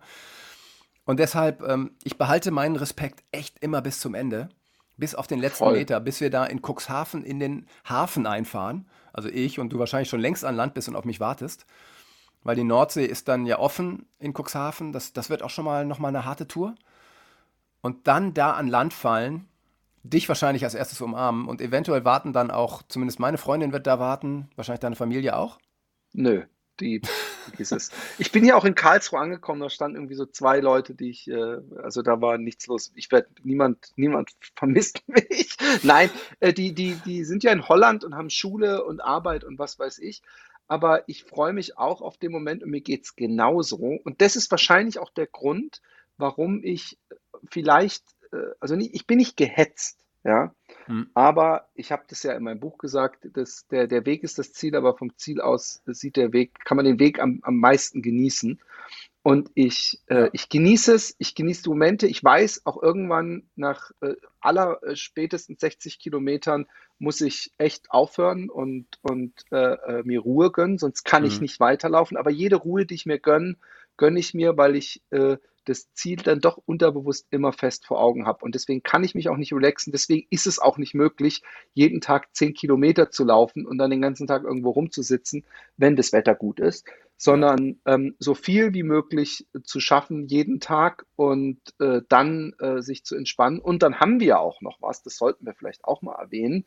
Und 1.10 1.18
deshalb, 1.18 1.60
ähm, 1.62 1.90
ich 2.04 2.18
behalte 2.18 2.52
meinen 2.52 2.76
Respekt 2.76 3.24
echt 3.32 3.58
immer 3.58 3.82
bis 3.82 3.98
zum 3.98 4.14
Ende, 4.14 4.48
bis 4.96 5.16
auf 5.16 5.26
den 5.26 5.40
letzten 5.40 5.64
Voll. 5.64 5.72
Meter, 5.72 5.98
bis 5.98 6.20
wir 6.20 6.30
da 6.30 6.44
in 6.44 6.62
Cuxhaven 6.62 7.24
in 7.24 7.40
den 7.40 7.66
Hafen 7.84 8.28
einfahren. 8.28 8.88
Also 9.12 9.28
ich 9.28 9.58
und 9.58 9.72
du 9.72 9.80
wahrscheinlich 9.80 10.08
schon 10.08 10.20
längst 10.20 10.44
an 10.44 10.54
Land 10.54 10.72
bist 10.74 10.88
und 10.88 10.94
auf 10.94 11.04
mich 11.04 11.18
wartest. 11.18 11.66
Weil 12.44 12.54
die 12.54 12.62
Nordsee 12.62 13.06
ist 13.06 13.26
dann 13.26 13.44
ja 13.44 13.58
offen 13.58 14.06
in 14.20 14.32
Cuxhaven. 14.32 14.92
Das, 14.92 15.12
das 15.12 15.30
wird 15.30 15.42
auch 15.42 15.50
schon 15.50 15.64
mal 15.64 15.84
nochmal 15.84 16.10
eine 16.10 16.24
harte 16.24 16.46
Tour 16.46 16.76
und 17.80 18.06
dann 18.06 18.32
da 18.32 18.52
an 18.52 18.68
Land 18.68 18.94
fallen, 18.94 19.48
dich 20.04 20.28
wahrscheinlich 20.28 20.62
als 20.62 20.74
erstes 20.74 21.00
umarmen 21.00 21.48
und 21.48 21.60
eventuell 21.60 22.04
warten 22.04 22.32
dann 22.32 22.52
auch, 22.52 22.82
zumindest 22.86 23.18
meine 23.18 23.36
Freundin 23.36 23.72
wird 23.72 23.88
da 23.88 23.98
warten, 23.98 24.48
wahrscheinlich 24.54 24.78
deine 24.78 24.94
Familie 24.94 25.34
auch. 25.34 25.58
Nö, 26.12 26.44
die 26.78 27.02
vergiss 27.40 27.72
es. 27.72 27.90
Ich 28.18 28.32
bin 28.32 28.44
hier 28.44 28.56
auch 28.56 28.64
in 28.64 28.74
Karlsruhe 28.74 29.20
angekommen, 29.20 29.60
da 29.60 29.70
standen 29.70 29.96
irgendwie 29.96 30.14
so 30.14 30.26
zwei 30.26 30.60
Leute, 30.60 30.94
die 30.94 31.10
ich, 31.10 31.28
äh, 31.28 31.58
also 31.82 32.02
da 32.02 32.20
war 32.20 32.38
nichts 32.38 32.66
los. 32.66 32.92
Ich 32.94 33.10
werde, 33.10 33.28
niemand, 33.42 33.92
niemand 33.96 34.30
vermisst 34.56 35.02
mich. 35.08 35.56
Nein, 35.82 36.10
äh, 36.40 36.52
die, 36.52 36.72
die, 36.74 36.94
die 37.04 37.24
sind 37.24 37.42
ja 37.42 37.52
in 37.52 37.68
Holland 37.68 38.04
und 38.04 38.14
haben 38.14 38.30
Schule 38.30 38.84
und 38.84 39.00
Arbeit 39.00 39.44
und 39.44 39.58
was 39.58 39.78
weiß 39.78 39.98
ich. 39.98 40.22
Aber 40.68 41.08
ich 41.08 41.24
freue 41.24 41.52
mich 41.52 41.78
auch 41.78 42.00
auf 42.00 42.16
den 42.16 42.30
Moment 42.30 42.62
und 42.62 42.70
mir 42.70 42.80
geht 42.80 43.04
es 43.04 43.16
genauso. 43.16 43.98
Und 44.04 44.20
das 44.20 44.36
ist 44.36 44.50
wahrscheinlich 44.50 45.00
auch 45.00 45.10
der 45.10 45.26
Grund, 45.26 45.82
warum 46.16 46.62
ich 46.62 46.96
vielleicht, 47.50 48.04
äh, 48.32 48.52
also 48.60 48.76
nicht, 48.76 48.94
ich 48.94 49.06
bin 49.06 49.18
nicht 49.18 49.36
gehetzt, 49.36 49.98
ja. 50.22 50.54
Hm. 50.90 51.08
Aber 51.14 51.68
ich 51.74 51.92
habe 51.92 52.02
das 52.08 52.24
ja 52.24 52.32
in 52.32 52.42
meinem 52.42 52.58
Buch 52.58 52.76
gesagt, 52.76 53.28
dass 53.34 53.68
der, 53.68 53.86
der 53.86 54.04
Weg 54.06 54.24
ist 54.24 54.40
das 54.40 54.52
Ziel, 54.52 54.74
aber 54.74 54.96
vom 54.96 55.16
Ziel 55.16 55.40
aus 55.40 55.82
sieht 55.86 56.16
der 56.16 56.32
Weg, 56.32 56.64
kann 56.64 56.76
man 56.76 56.84
den 56.84 56.98
Weg 56.98 57.20
am, 57.20 57.38
am 57.42 57.58
meisten 57.58 58.02
genießen. 58.02 58.60
Und 59.22 59.50
ich, 59.54 60.00
äh, 60.06 60.30
ich 60.32 60.48
genieße 60.48 60.92
es, 60.94 61.14
ich 61.18 61.36
genieße 61.36 61.62
die 61.62 61.68
Momente. 61.68 62.08
Ich 62.08 62.24
weiß, 62.24 62.62
auch 62.64 62.82
irgendwann 62.82 63.44
nach 63.54 63.92
äh, 64.00 64.14
aller 64.40 64.82
äh, 64.82 64.96
spätestens 64.96 65.60
60 65.60 66.00
Kilometern 66.00 66.66
muss 66.98 67.20
ich 67.20 67.52
echt 67.56 67.92
aufhören 67.92 68.50
und, 68.50 68.86
und 69.02 69.32
äh, 69.52 69.74
äh, 69.74 70.02
mir 70.04 70.20
Ruhe 70.20 70.50
gönnen, 70.50 70.78
sonst 70.78 71.04
kann 71.04 71.24
ich 71.24 71.36
Mhm. 71.36 71.42
nicht 71.42 71.60
weiterlaufen. 71.60 72.16
Aber 72.16 72.30
jede 72.30 72.56
Ruhe, 72.56 72.84
die 72.84 72.94
ich 72.94 73.06
mir 73.06 73.20
gönne, 73.20 73.56
gönne 73.96 74.18
ich 74.18 74.34
mir, 74.34 74.56
weil 74.56 74.74
ich 74.74 75.02
äh, 75.10 75.36
das 75.70 75.92
Ziel 75.94 76.16
dann 76.16 76.40
doch 76.40 76.58
unterbewusst 76.66 77.26
immer 77.30 77.52
fest 77.52 77.86
vor 77.86 78.00
Augen 78.00 78.26
habe. 78.26 78.44
Und 78.44 78.54
deswegen 78.54 78.82
kann 78.82 79.04
ich 79.04 79.14
mich 79.14 79.28
auch 79.28 79.36
nicht 79.36 79.52
relaxen. 79.52 79.92
Deswegen 79.92 80.26
ist 80.30 80.46
es 80.46 80.58
auch 80.58 80.76
nicht 80.78 80.94
möglich, 80.94 81.42
jeden 81.72 82.00
Tag 82.00 82.28
10 82.34 82.54
Kilometer 82.54 83.10
zu 83.10 83.24
laufen 83.24 83.66
und 83.66 83.78
dann 83.78 83.90
den 83.90 84.02
ganzen 84.02 84.26
Tag 84.26 84.42
irgendwo 84.42 84.70
rumzusitzen, 84.70 85.44
wenn 85.76 85.96
das 85.96 86.12
Wetter 86.12 86.34
gut 86.34 86.60
ist, 86.60 86.86
sondern 87.16 87.80
ähm, 87.86 88.16
so 88.18 88.34
viel 88.34 88.74
wie 88.74 88.82
möglich 88.82 89.46
zu 89.62 89.78
schaffen 89.78 90.26
jeden 90.26 90.58
Tag 90.58 91.06
und 91.16 91.60
äh, 91.78 92.00
dann 92.08 92.54
äh, 92.58 92.82
sich 92.82 93.04
zu 93.04 93.14
entspannen. 93.14 93.60
Und 93.60 93.82
dann 93.82 94.00
haben 94.00 94.20
wir 94.20 94.40
auch 94.40 94.60
noch 94.60 94.82
was, 94.82 95.02
das 95.02 95.16
sollten 95.16 95.46
wir 95.46 95.54
vielleicht 95.54 95.84
auch 95.84 96.02
mal 96.02 96.16
erwähnen, 96.16 96.66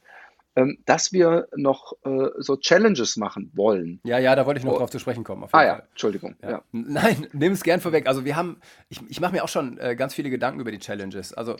dass 0.85 1.11
wir 1.11 1.47
noch 1.55 1.93
äh, 2.05 2.27
so 2.37 2.57
Challenges 2.57 3.17
machen 3.17 3.51
wollen. 3.55 3.99
Ja, 4.03 4.19
ja, 4.19 4.35
da 4.35 4.45
wollte 4.45 4.59
ich 4.59 4.65
noch 4.65 4.73
Oh. 4.73 4.77
drauf 4.79 4.91
zu 4.91 4.99
sprechen 4.99 5.23
kommen. 5.23 5.43
Ah 5.51 5.61
jeden 5.61 5.67
ja, 5.67 5.75
Fall. 5.77 5.87
Entschuldigung. 5.91 6.35
Ja. 6.41 6.49
Ja. 6.51 6.63
Nein, 6.71 7.27
nimm 7.33 7.53
es 7.53 7.63
gern 7.63 7.81
vorweg. 7.81 8.07
Also 8.07 8.23
wir 8.25 8.35
haben, 8.35 8.59
ich, 8.89 8.99
ich 9.09 9.19
mache 9.19 9.31
mir 9.33 9.43
auch 9.43 9.49
schon 9.49 9.77
äh, 9.79 9.95
ganz 9.95 10.13
viele 10.13 10.29
Gedanken 10.29 10.59
über 10.59 10.71
die 10.71 10.79
Challenges. 10.79 11.33
Also 11.33 11.55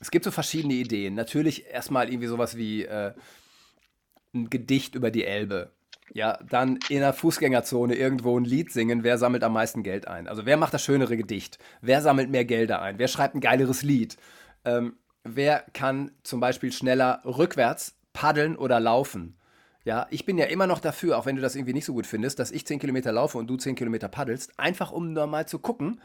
es 0.00 0.10
gibt 0.10 0.24
so 0.24 0.30
verschiedene 0.30 0.74
Ideen. 0.74 1.14
Natürlich 1.14 1.66
erstmal 1.66 2.08
irgendwie 2.08 2.28
sowas 2.28 2.56
wie 2.56 2.84
äh, 2.84 3.12
ein 4.34 4.48
Gedicht 4.48 4.94
über 4.94 5.10
die 5.10 5.24
Elbe. 5.24 5.70
Ja, 6.12 6.38
dann 6.48 6.78
in 6.88 7.00
der 7.00 7.12
Fußgängerzone 7.12 7.94
irgendwo 7.94 8.38
ein 8.38 8.44
Lied 8.44 8.72
singen. 8.72 9.04
Wer 9.04 9.16
sammelt 9.18 9.44
am 9.44 9.52
meisten 9.52 9.82
Geld 9.82 10.08
ein? 10.08 10.26
Also 10.26 10.44
wer 10.46 10.56
macht 10.56 10.74
das 10.74 10.82
schönere 10.82 11.16
Gedicht? 11.16 11.58
Wer 11.82 12.00
sammelt 12.00 12.30
mehr 12.30 12.44
Gelder 12.44 12.82
ein? 12.82 12.98
Wer 12.98 13.06
schreibt 13.06 13.34
ein 13.36 13.40
geileres 13.40 13.82
Lied? 13.82 14.16
Ähm, 14.64 14.94
wer 15.22 15.64
kann 15.72 16.10
zum 16.24 16.40
Beispiel 16.40 16.72
schneller 16.72 17.20
rückwärts 17.24 17.96
paddeln 18.20 18.54
oder 18.54 18.80
laufen? 18.80 19.34
Ja, 19.86 20.06
ich 20.10 20.26
bin 20.26 20.36
ja 20.36 20.44
immer 20.44 20.66
noch 20.66 20.78
dafür, 20.78 21.16
auch 21.16 21.24
wenn 21.24 21.36
du 21.36 21.42
das 21.42 21.56
irgendwie 21.56 21.72
nicht 21.72 21.86
so 21.86 21.94
gut 21.94 22.06
findest, 22.06 22.38
dass 22.38 22.50
ich 22.50 22.66
10 22.66 22.78
Kilometer 22.78 23.12
laufe 23.12 23.38
und 23.38 23.46
du 23.46 23.56
10 23.56 23.76
Kilometer 23.76 24.08
paddelst, 24.08 24.58
einfach 24.58 24.92
um 24.92 25.14
nur 25.14 25.26
mal 25.26 25.48
zu 25.48 25.58
gucken, 25.58 26.02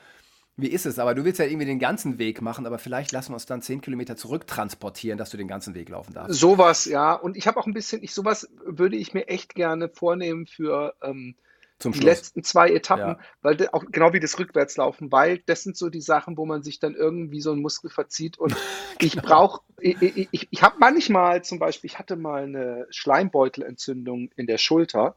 wie 0.56 0.69
ist 0.69 0.86
es. 0.86 0.97
Aber 0.97 1.13
du 1.13 1.25
willst 1.25 1.39
ja 1.39 1.45
irgendwie 1.45 1.65
den 1.65 1.78
ganzen 1.78 2.17
Weg 2.17 2.41
machen, 2.41 2.65
aber 2.65 2.80
vielleicht 2.80 3.12
lassen 3.12 3.32
wir 3.32 3.34
uns 3.34 3.47
dann 3.47 3.62
10 3.62 3.82
Kilometer 3.82 4.15
zurücktransportieren, 4.15 5.17
dass 5.17 5.30
du 5.30 5.36
den 5.36 5.49
ganzen 5.49 5.73
Weg 5.75 5.89
laufen 5.89 6.13
darfst. 6.13 6.39
Sowas, 6.39 6.86
ja. 6.86 7.13
Und 7.13 7.36
ich 7.36 7.47
habe 7.47 7.60
auch 7.60 7.67
ein 7.67 7.73
bisschen, 7.73 8.01
ich, 8.01 8.13
sowas 8.13 8.47
würde 8.63 8.95
ich 8.95 9.13
mir 9.13 9.28
echt 9.28 9.54
gerne 9.54 9.89
vornehmen 9.89 10.45
für 10.45 10.95
ähm, 11.01 11.36
Zum 11.78 11.92
die 11.92 11.98
Schluss. 12.00 12.06
letzten 12.06 12.44
zwei 12.44 12.70
Etappen, 12.70 13.18
Ja. 13.18 13.20
weil 13.42 13.68
auch 13.74 13.84
genau 13.92 14.14
wie 14.14 14.20
das 14.22 14.40
Rückwärtslaufen, 14.40 15.12
weil 15.12 15.40
das 15.40 15.64
sind 15.64 15.76
so 15.76 15.90
die 15.90 16.02
Sachen, 16.02 16.38
wo 16.38 16.46
man 16.46 16.64
sich 16.64 16.80
dann 16.80 16.96
irgendwie 16.96 17.42
so 17.42 17.52
ein 17.52 17.60
Muskel 17.62 17.90
verzieht 17.90 18.38
und 18.38 18.56
ich 19.02 19.16
brauche, 19.18 19.62
ich, 19.80 20.02
ich, 20.02 20.30
ich, 20.32 20.48
ich 20.52 20.64
habe 20.64 20.78
manchmal 20.80 21.44
zum 21.44 21.60
Beispiel, 21.60 21.90
ich 21.90 22.00
hatte 22.00 22.16
mal 22.16 22.44
eine 22.44 22.88
Schleimbeutelentzündung 22.92 24.30
in 24.36 24.48
der 24.48 24.58
Schulter 24.58 25.16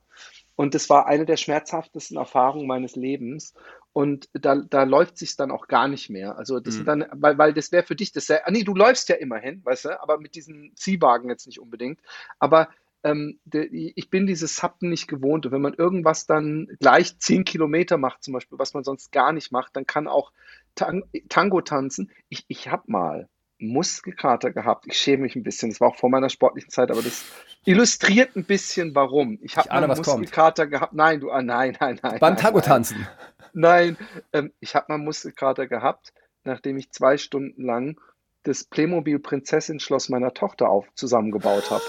und 0.56 0.74
das 0.74 0.90
war 0.90 1.06
eine 1.06 1.26
der 1.26 1.36
schmerzhaftesten 1.36 2.16
Erfahrungen 2.16 2.66
meines 2.66 2.96
Lebens 2.96 3.54
und 3.92 4.28
da, 4.32 4.56
da 4.56 4.82
läuft 4.82 5.16
sich 5.18 5.36
dann 5.36 5.50
auch 5.52 5.68
gar 5.68 5.86
nicht 5.88 6.10
mehr. 6.10 6.36
Also 6.36 6.58
das 6.60 6.78
Mhm. 6.78 6.84
dann, 6.84 7.06
weil, 7.12 7.38
weil 7.38 7.54
das 7.54 7.70
wäre 7.72 7.84
für 7.84 7.94
dich 7.96 8.12
das, 8.12 8.28
ah 8.30 8.50
nee, 8.50 8.64
du 8.64 8.74
läufst 8.74 9.08
ja 9.08 9.14
immerhin, 9.16 9.64
weißt 9.64 9.86
du, 9.86 10.02
aber 10.02 10.18
mit 10.18 10.34
diesem 10.34 10.72
Ziehwagen 10.74 11.30
jetzt 11.30 11.46
nicht 11.46 11.60
unbedingt, 11.60 12.00
aber 12.40 12.68
ähm, 13.04 13.38
der, 13.44 13.66
ich 13.72 14.10
bin 14.10 14.26
dieses 14.26 14.56
Sappen 14.56 14.90
nicht 14.90 15.08
gewohnt. 15.08 15.46
Und 15.46 15.52
wenn 15.52 15.62
man 15.62 15.74
irgendwas 15.74 16.26
dann 16.26 16.68
gleich 16.80 17.18
10 17.18 17.44
Kilometer 17.44 17.96
macht, 17.96 18.22
zum 18.22 18.34
Beispiel, 18.34 18.58
was 18.58 18.74
man 18.74 18.84
sonst 18.84 19.12
gar 19.12 19.32
nicht 19.32 19.52
macht, 19.52 19.76
dann 19.76 19.86
kann 19.86 20.08
auch 20.08 20.32
Tang 20.74 21.04
Tango 21.28 21.60
tanzen. 21.60 22.10
Ich, 22.28 22.44
ich 22.48 22.68
habe 22.68 22.84
mal 22.86 23.28
Muskelkater 23.58 24.52
gehabt. 24.52 24.86
Ich 24.86 24.96
schäme 24.96 25.24
mich 25.24 25.36
ein 25.36 25.42
bisschen. 25.42 25.70
Das 25.70 25.80
war 25.80 25.88
auch 25.88 25.96
vor 25.96 26.10
meiner 26.10 26.28
sportlichen 26.28 26.70
Zeit, 26.70 26.90
aber 26.90 27.02
das 27.02 27.24
illustriert 27.64 28.36
ein 28.36 28.44
bisschen, 28.44 28.94
warum. 28.94 29.38
Ich 29.42 29.56
habe 29.56 29.68
mal 29.68 29.88
Muskelkater 29.88 30.64
kommt. 30.64 30.72
gehabt. 30.72 30.92
Nein, 30.92 31.20
du, 31.20 31.30
ah, 31.30 31.42
nein, 31.42 31.76
nein, 31.80 31.98
nein. 32.02 32.18
Beim 32.20 32.36
Tango 32.36 32.60
tanzen. 32.60 33.06
Nein, 33.52 33.96
ähm, 34.32 34.52
ich 34.60 34.74
habe 34.74 34.86
mal 34.88 34.98
Muskelkater 34.98 35.66
gehabt, 35.66 36.12
nachdem 36.44 36.76
ich 36.76 36.90
zwei 36.92 37.16
Stunden 37.16 37.64
lang 37.64 38.00
das 38.44 38.64
Playmobil 38.64 39.18
Prinzessin 39.18 39.80
Schloss 39.80 40.08
meiner 40.08 40.32
Tochter 40.32 40.68
auf 40.68 40.86
zusammengebaut 40.94 41.70
habe. 41.70 41.82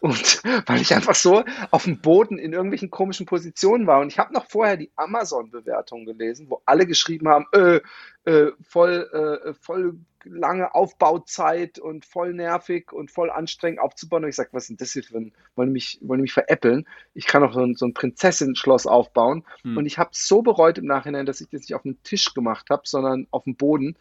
Und 0.00 0.42
weil 0.66 0.80
ich 0.80 0.94
einfach 0.94 1.14
so 1.14 1.44
auf 1.70 1.84
dem 1.84 2.00
Boden 2.00 2.38
in 2.38 2.52
irgendwelchen 2.52 2.90
komischen 2.90 3.26
Positionen 3.26 3.86
war. 3.86 4.00
Und 4.00 4.12
ich 4.12 4.18
habe 4.18 4.32
noch 4.32 4.46
vorher 4.46 4.76
die 4.76 4.90
Amazon-Bewertung 4.96 6.04
gelesen, 6.04 6.46
wo 6.48 6.62
alle 6.66 6.86
geschrieben 6.86 7.28
haben, 7.28 7.46
äh, 7.52 7.80
äh, 8.24 8.52
voll, 8.62 9.42
äh, 9.44 9.54
voll 9.54 9.98
lange 10.24 10.74
Aufbauzeit 10.74 11.78
und 11.78 12.04
voll 12.04 12.34
nervig 12.34 12.92
und 12.92 13.10
voll 13.10 13.30
anstrengend 13.30 13.80
aufzubauen. 13.80 14.24
Und 14.24 14.30
ich 14.30 14.36
sage, 14.36 14.50
was 14.52 14.64
ist 14.64 14.68
denn 14.68 14.76
das 14.76 14.92
hier 14.92 15.02
für 15.02 15.16
ein, 15.16 15.32
wollen 15.56 15.72
mich, 15.72 15.98
wollen 16.02 16.20
mich 16.20 16.32
veräppeln? 16.32 16.86
Ich 17.14 17.26
kann 17.26 17.42
auch 17.42 17.52
so 17.52 17.60
ein, 17.60 17.74
so 17.74 17.86
ein 17.86 17.94
Prinzessin-Schloss 17.94 18.86
aufbauen. 18.86 19.44
Hm. 19.62 19.76
Und 19.76 19.86
ich 19.86 19.98
habe 19.98 20.10
so 20.12 20.42
bereut 20.42 20.78
im 20.78 20.86
Nachhinein, 20.86 21.26
dass 21.26 21.40
ich 21.40 21.48
das 21.48 21.62
nicht 21.62 21.74
auf 21.74 21.82
dem 21.82 22.02
Tisch 22.02 22.34
gemacht 22.34 22.70
habe, 22.70 22.82
sondern 22.84 23.26
auf 23.30 23.44
dem 23.44 23.56
Boden. 23.56 23.96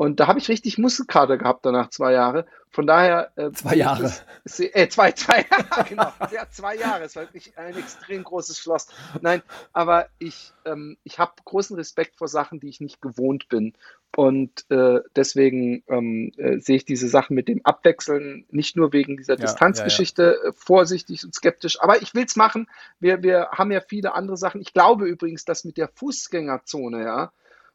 Und 0.00 0.18
da 0.18 0.28
habe 0.28 0.38
ich 0.38 0.48
richtig 0.48 0.78
Muskelkater 0.78 1.36
gehabt 1.36 1.66
danach 1.66 1.90
zwei 1.90 2.12
Jahre. 2.14 2.46
Von 2.70 2.86
daher. 2.86 3.32
Äh, 3.36 3.52
zwei 3.52 3.74
Jahre. 3.74 4.10
Das, 4.44 4.58
äh, 4.58 4.88
zwei, 4.88 5.12
zwei 5.12 5.44
Jahre, 5.50 5.84
genau. 5.86 6.10
ja, 6.32 6.48
zwei 6.48 6.74
Jahre. 6.76 7.04
Es 7.04 7.16
war 7.16 7.24
wirklich 7.24 7.52
ein 7.58 7.76
extrem 7.76 8.24
großes 8.24 8.58
Schloss. 8.58 8.86
Nein, 9.20 9.42
aber 9.74 10.08
ich, 10.18 10.54
ähm, 10.64 10.96
ich 11.04 11.18
habe 11.18 11.32
großen 11.44 11.76
Respekt 11.76 12.16
vor 12.16 12.28
Sachen, 12.28 12.60
die 12.60 12.70
ich 12.70 12.80
nicht 12.80 13.02
gewohnt 13.02 13.50
bin. 13.50 13.74
Und 14.16 14.64
äh, 14.70 15.00
deswegen 15.16 15.84
ähm, 15.86 16.32
äh, 16.38 16.60
sehe 16.60 16.76
ich 16.76 16.86
diese 16.86 17.08
Sachen 17.08 17.34
mit 17.34 17.48
dem 17.48 17.60
Abwechseln 17.66 18.46
nicht 18.50 18.76
nur 18.76 18.94
wegen 18.94 19.18
dieser 19.18 19.34
ja, 19.34 19.40
Distanzgeschichte 19.40 20.22
ja, 20.22 20.44
ja. 20.44 20.48
Äh, 20.48 20.52
vorsichtig 20.56 21.26
und 21.26 21.34
skeptisch. 21.34 21.78
Aber 21.78 22.00
ich 22.00 22.14
will 22.14 22.24
es 22.24 22.36
machen. 22.36 22.68
Wir, 23.00 23.22
wir 23.22 23.50
haben 23.52 23.70
ja 23.70 23.82
viele 23.86 24.14
andere 24.14 24.38
Sachen. 24.38 24.62
Ich 24.62 24.72
glaube 24.72 25.06
übrigens, 25.06 25.44
dass 25.44 25.64
mit 25.64 25.76
der 25.76 25.88
Fußgängerzone, 25.88 27.04
ja, 27.04 27.32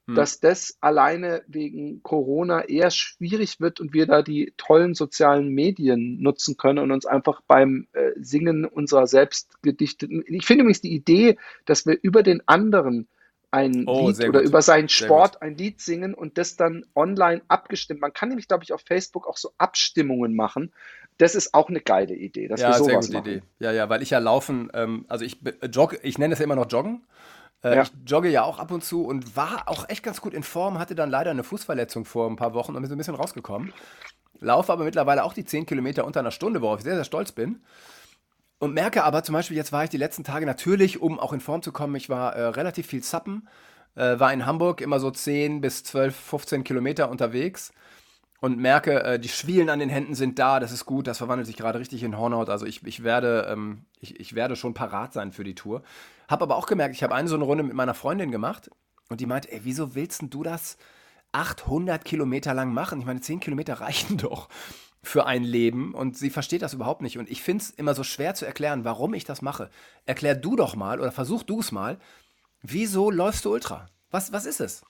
hm. 0.08 0.16
dass 0.16 0.40
das 0.40 0.78
alleine 0.82 1.44
wegen 1.48 2.04
Corona 2.04 2.66
eher 2.66 2.92
schwierig 2.92 3.60
wird 3.60 3.80
und 3.80 3.94
wir 3.94 4.06
da 4.06 4.22
die 4.22 4.54
tollen 4.58 4.94
sozialen 4.94 5.50
Medien 5.50 6.22
nutzen 6.22 6.58
können 6.58 6.80
und 6.80 6.92
uns 6.92 7.06
einfach 7.06 7.42
beim 7.48 7.88
äh, 7.94 8.12
Singen 8.18 8.66
unserer 8.66 9.08
selbst 9.08 9.62
gedichteten. 9.62 10.24
Ich 10.28 10.46
finde 10.46 10.62
übrigens 10.62 10.82
die 10.82 10.94
Idee, 10.94 11.38
dass 11.66 11.86
wir 11.86 11.98
über 12.02 12.24
den 12.24 12.48
anderen 12.48 13.08
ein 13.56 13.86
oh, 13.88 14.10
Lied 14.10 14.30
oder 14.30 14.40
gut. 14.42 14.50
über 14.50 14.62
seinen 14.62 14.90
Sport 14.90 15.42
ein 15.42 15.56
Lied 15.58 15.80
singen 15.80 16.14
und 16.14 16.38
das 16.38 16.58
dann 16.58 16.86
online 16.94 17.42
abgestimmt. 17.48 18.02
Man 18.02 18.12
kann 18.12 18.30
nämlich, 18.30 18.48
glaube 18.48 18.64
ich, 18.64 18.74
auf 18.74 18.82
Facebook 18.82 19.28
auch 19.28 19.38
so 19.38 19.52
Abstimmungen 19.58 20.36
machen. 20.36 20.74
Das 21.18 21.36
ist 21.36 21.54
auch 21.54 21.70
eine 21.70 21.80
geile 21.80 22.14
Idee, 22.14 22.50
dass 22.50 22.60
ja, 22.60 22.70
wir 22.70 22.74
sowas 22.76 22.88
sehr 22.88 23.00
gute 23.00 23.14
machen. 23.14 23.32
Idee. 23.32 23.42
Ja, 23.60 23.72
ja, 23.72 23.90
weil 23.90 24.02
ich 24.02 24.10
ja 24.10 24.20
laufen, 24.20 24.70
ähm, 24.74 25.06
also 25.08 25.24
ich 25.24 25.38
jogge, 25.72 25.98
ich 26.04 26.18
nenne 26.18 26.34
es 26.34 26.40
ja 26.40 26.44
immer 26.44 26.56
noch 26.56 26.70
Joggen. 26.70 27.06
Äh, 27.66 27.78
ja. 27.78 27.82
Ich 27.82 27.92
jogge 28.06 28.30
ja 28.30 28.44
auch 28.44 28.60
ab 28.60 28.70
und 28.72 28.84
zu 28.84 29.06
und 29.06 29.36
war 29.36 29.64
auch 29.68 29.90
echt 29.90 30.04
ganz 30.04 30.22
gut 30.22 30.36
in 30.36 30.44
Form, 30.44 30.78
hatte 30.78 30.94
dann 30.94 31.10
leider 31.10 31.32
eine 31.32 31.44
Fußverletzung 31.44 32.06
vor 32.06 32.30
ein 32.30 32.36
paar 32.36 32.54
Wochen 32.54 32.76
und 32.76 32.82
bin 32.82 32.90
so 32.90 32.96
ein 32.96 33.00
bisschen 33.00 33.16
rausgekommen. 33.16 33.74
Laufe 34.40 34.72
aber 34.72 34.84
mittlerweile 34.84 35.24
auch 35.24 35.34
die 35.34 35.46
10 35.46 35.66
Kilometer 35.66 36.06
unter 36.06 36.20
einer 36.20 36.32
Stunde, 36.32 36.62
worauf 36.62 36.80
ich 36.80 36.84
sehr, 36.84 36.96
sehr 36.96 37.06
stolz 37.06 37.32
bin. 37.32 37.64
Und 38.60 38.74
merke 38.74 39.04
aber 39.04 39.24
zum 39.24 39.34
Beispiel, 39.34 39.58
jetzt 39.58 39.72
war 39.72 39.84
ich 39.84 39.90
die 39.90 39.98
letzten 39.98 40.24
Tage 40.24 40.46
natürlich, 40.46 41.02
um 41.02 41.20
auch 41.20 41.34
in 41.34 41.40
Form 41.40 41.64
zu 41.64 41.72
kommen, 41.72 41.96
ich 41.96 42.08
war 42.08 42.36
äh, 42.36 42.44
relativ 42.44 42.86
viel 42.86 43.02
zappen, 43.02 43.50
äh, 43.96 44.20
war 44.20 44.32
in 44.32 44.46
Hamburg 44.46 44.80
immer 44.82 45.00
so 45.00 45.10
10 45.10 45.62
bis 45.62 45.84
12, 45.84 46.16
15 46.16 46.64
Kilometer 46.64 47.10
unterwegs 47.10 47.74
und 48.42 48.58
merke, 48.58 49.04
äh, 49.04 49.20
die 49.20 49.30
Schwielen 49.30 49.70
an 49.70 49.80
den 49.80 49.90
Händen 49.90 50.16
sind 50.16 50.40
da, 50.40 50.60
das 50.60 50.72
ist 50.72 50.86
gut, 50.86 51.08
das 51.08 51.18
verwandelt 51.18 51.48
sich 51.48 51.58
gerade 51.58 51.80
richtig 51.80 52.04
in 52.04 52.18
Hornhaut. 52.18 52.50
Also 52.50 52.66
ich, 52.66 52.86
ich, 52.86 53.04
werde, 53.04 53.48
ähm, 53.50 53.86
ich, 54.00 54.20
ich 54.20 54.36
werde 54.36 54.56
schon 54.56 54.74
parat 54.74 55.14
sein 55.14 55.32
für 55.32 55.44
die 55.44 55.56
Tour. 55.56 55.84
Habe 56.28 56.44
aber 56.44 56.56
auch 56.56 56.68
gemerkt, 56.68 56.96
ich 56.96 57.04
habe 57.04 57.16
eine 57.16 57.28
so 57.28 57.36
eine 57.36 57.46
Runde 57.46 57.64
mit 57.64 57.74
meiner 57.74 57.94
Freundin 57.94 58.32
gemacht 58.32 58.70
und 59.10 59.22
die 59.22 59.26
meinte, 59.26 59.52
ey, 59.52 59.62
wieso 59.64 59.96
willst 59.96 60.22
du 60.30 60.44
das 60.44 60.78
800 61.32 62.04
Kilometer 62.04 62.54
lang 62.54 62.74
machen? 62.74 63.00
Ich 63.00 63.06
meine, 63.06 63.22
10 63.22 63.40
Kilometer 63.40 63.74
reichen 63.82 64.18
doch 64.18 64.50
für 65.02 65.28
ein 65.28 65.44
Leben 65.44 65.94
und 65.94 66.18
sie 66.18 66.32
versteht 66.32 66.64
das 66.64 66.74
überhaupt 66.74 67.02
nicht. 67.02 67.18
Und 67.18 67.30
ich 67.30 67.42
finde 67.42 67.64
es 67.64 67.70
immer 67.70 67.94
so 67.94 68.04
schwer 68.04 68.34
zu 68.34 68.46
erklären, 68.46 68.86
warum 68.86 69.14
ich 69.14 69.24
das 69.24 69.42
mache. 69.42 69.70
Erklär 70.06 70.36
du 70.36 70.56
doch 70.56 70.76
mal 70.76 71.00
oder 71.00 71.12
versuch 71.12 71.44
du 71.44 71.60
es 71.60 71.72
mal. 71.72 72.00
Wieso 72.62 73.12
läufst 73.12 73.46
du 73.46 73.54
Ultra? 73.54 73.88
Was, 74.10 74.32
was 74.32 74.46
ist 74.46 74.62
es? 74.62 74.84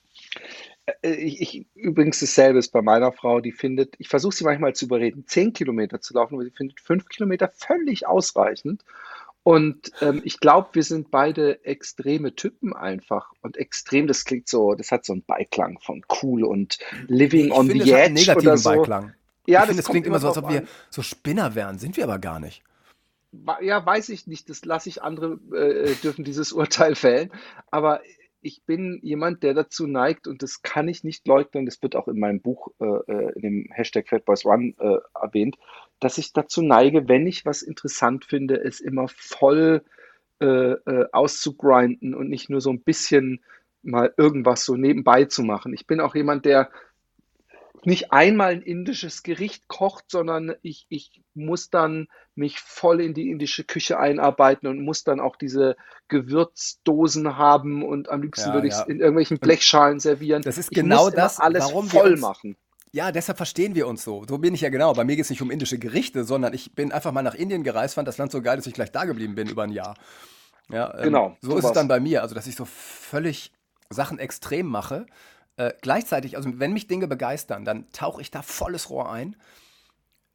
Äh, 0.86 1.14
ich, 1.14 1.40
ich, 1.40 1.66
übrigens 1.74 2.20
dasselbe 2.20 2.58
ist 2.58 2.72
bei 2.72 2.82
meiner 2.82 3.12
Frau, 3.12 3.40
die 3.40 3.52
findet, 3.52 3.94
ich 3.98 4.08
versuche 4.08 4.34
sie 4.34 4.44
manchmal 4.44 4.74
zu 4.74 4.86
überreden, 4.86 5.24
10 5.26 5.52
Kilometer 5.52 6.00
zu 6.00 6.14
laufen, 6.14 6.34
aber 6.34 6.44
sie 6.44 6.50
findet 6.50 6.80
5 6.80 7.08
Kilometer 7.08 7.48
völlig 7.48 8.06
ausreichend. 8.06 8.84
Und 9.42 9.92
ähm, 10.00 10.22
ich 10.24 10.40
glaube, 10.40 10.70
wir 10.72 10.82
sind 10.82 11.12
beide 11.12 11.64
extreme 11.64 12.34
Typen 12.34 12.74
einfach. 12.74 13.30
Und 13.42 13.56
extrem, 13.56 14.08
das 14.08 14.24
klingt 14.24 14.48
so, 14.48 14.74
das 14.74 14.90
hat 14.90 15.04
so 15.04 15.12
einen 15.12 15.22
Beiklang 15.22 15.78
von 15.78 16.02
cool 16.20 16.42
und 16.42 16.78
living 17.06 17.46
ich 17.46 17.52
on 17.52 17.68
finde, 17.68 17.84
the 17.84 17.92
edge. 17.92 18.14
negativen 18.14 18.48
oder 18.48 18.56
so. 18.56 18.70
Beiklang. 18.70 19.14
Ja, 19.46 19.60
ich 19.60 19.60
das, 19.60 19.66
finde, 19.66 19.82
das 19.82 19.90
klingt 19.90 20.06
immer 20.08 20.18
so, 20.18 20.28
als 20.28 20.38
ob 20.38 20.48
wir 20.48 20.64
so 20.90 21.02
Spinner 21.02 21.54
wären. 21.54 21.78
Sind 21.78 21.96
wir 21.96 22.02
aber 22.02 22.18
gar 22.18 22.40
nicht. 22.40 22.64
Ja, 23.60 23.86
weiß 23.86 24.08
ich 24.08 24.26
nicht. 24.26 24.50
Das 24.50 24.64
lasse 24.64 24.88
ich 24.88 25.04
andere, 25.04 25.38
äh, 25.54 25.94
dürfen 26.02 26.24
dieses 26.24 26.52
Urteil 26.52 26.94
fällen. 26.96 27.30
Aber 27.70 28.00
ich 28.46 28.62
bin 28.64 29.00
jemand, 29.02 29.42
der 29.42 29.54
dazu 29.54 29.88
neigt, 29.88 30.28
und 30.28 30.42
das 30.42 30.62
kann 30.62 30.86
ich 30.86 31.02
nicht 31.02 31.26
leugnen, 31.26 31.66
das 31.66 31.82
wird 31.82 31.96
auch 31.96 32.06
in 32.06 32.20
meinem 32.20 32.40
Buch, 32.40 32.68
äh, 32.80 32.84
äh 32.84 33.32
in 33.34 33.42
dem 33.42 33.68
Hashtag 33.72 34.08
FatBoysRun 34.08 34.76
äh, 34.78 34.98
erwähnt, 35.20 35.56
dass 35.98 36.18
ich 36.18 36.32
dazu 36.32 36.62
neige, 36.62 37.08
wenn 37.08 37.26
ich 37.26 37.44
was 37.44 37.62
interessant 37.62 38.24
finde, 38.24 38.62
es 38.62 38.80
immer 38.80 39.08
voll 39.08 39.82
äh, 40.40 40.46
äh, 40.46 41.06
auszugrinden 41.12 42.14
und 42.14 42.28
nicht 42.28 42.48
nur 42.48 42.60
so 42.60 42.70
ein 42.70 42.82
bisschen 42.82 43.42
mal 43.82 44.14
irgendwas 44.16 44.64
so 44.64 44.76
nebenbei 44.76 45.24
zu 45.24 45.42
machen. 45.42 45.74
Ich 45.74 45.86
bin 45.86 46.00
auch 46.00 46.14
jemand, 46.14 46.44
der 46.44 46.70
nicht 47.86 48.12
einmal 48.12 48.52
ein 48.52 48.62
indisches 48.62 49.22
Gericht 49.22 49.68
kocht, 49.68 50.06
sondern 50.08 50.54
ich, 50.62 50.86
ich 50.88 51.22
muss 51.34 51.70
dann 51.70 52.08
mich 52.34 52.58
voll 52.58 53.00
in 53.00 53.14
die 53.14 53.30
indische 53.30 53.64
Küche 53.64 53.98
einarbeiten 53.98 54.66
und 54.66 54.82
muss 54.82 55.04
dann 55.04 55.20
auch 55.20 55.36
diese 55.36 55.76
Gewürzdosen 56.08 57.36
haben 57.36 57.84
und 57.84 58.08
am 58.08 58.22
liebsten 58.22 58.48
ja, 58.48 58.54
würde 58.54 58.66
ich 58.66 58.74
es 58.74 58.80
ja. 58.80 58.86
in 58.86 59.00
irgendwelchen 59.00 59.38
Blechschalen 59.38 60.00
servieren. 60.00 60.42
Das 60.42 60.58
ist 60.58 60.70
genau 60.70 61.10
das, 61.10 61.38
alles 61.38 61.64
warum 61.64 61.88
voll 61.88 62.12
uns, 62.12 62.20
machen. 62.20 62.56
Ja, 62.92 63.12
deshalb 63.12 63.36
verstehen 63.36 63.74
wir 63.74 63.86
uns 63.86 64.02
so. 64.02 64.24
So 64.28 64.38
bin 64.38 64.54
ich 64.54 64.62
ja 64.62 64.68
genau. 64.68 64.92
Bei 64.92 65.04
mir 65.04 65.16
geht 65.16 65.24
es 65.24 65.30
nicht 65.30 65.42
um 65.42 65.50
indische 65.50 65.78
Gerichte, 65.78 66.24
sondern 66.24 66.54
ich 66.54 66.74
bin 66.74 66.92
einfach 66.92 67.12
mal 67.12 67.22
nach 67.22 67.34
Indien 67.34 67.62
gereist, 67.62 67.94
fand 67.94 68.08
das 68.08 68.18
Land 68.18 68.32
so 68.32 68.42
geil, 68.42 68.56
dass 68.56 68.66
ich 68.66 68.74
gleich 68.74 68.90
da 68.90 69.04
geblieben 69.04 69.34
bin 69.34 69.48
über 69.48 69.62
ein 69.62 69.72
Jahr. 69.72 69.96
Ja, 70.70 70.92
ähm, 70.96 71.04
genau. 71.04 71.36
So 71.40 71.50
sowas. 71.50 71.64
ist 71.64 71.70
es 71.70 71.74
dann 71.74 71.88
bei 71.88 72.00
mir. 72.00 72.22
Also, 72.22 72.34
dass 72.34 72.46
ich 72.46 72.56
so 72.56 72.64
völlig 72.64 73.52
Sachen 73.90 74.18
extrem 74.18 74.66
mache 74.66 75.06
äh, 75.56 75.72
gleichzeitig, 75.80 76.36
also 76.36 76.58
wenn 76.58 76.72
mich 76.72 76.86
Dinge 76.86 77.08
begeistern, 77.08 77.64
dann 77.64 77.90
tauche 77.92 78.20
ich 78.20 78.30
da 78.30 78.42
volles 78.42 78.90
Rohr 78.90 79.10
ein. 79.10 79.36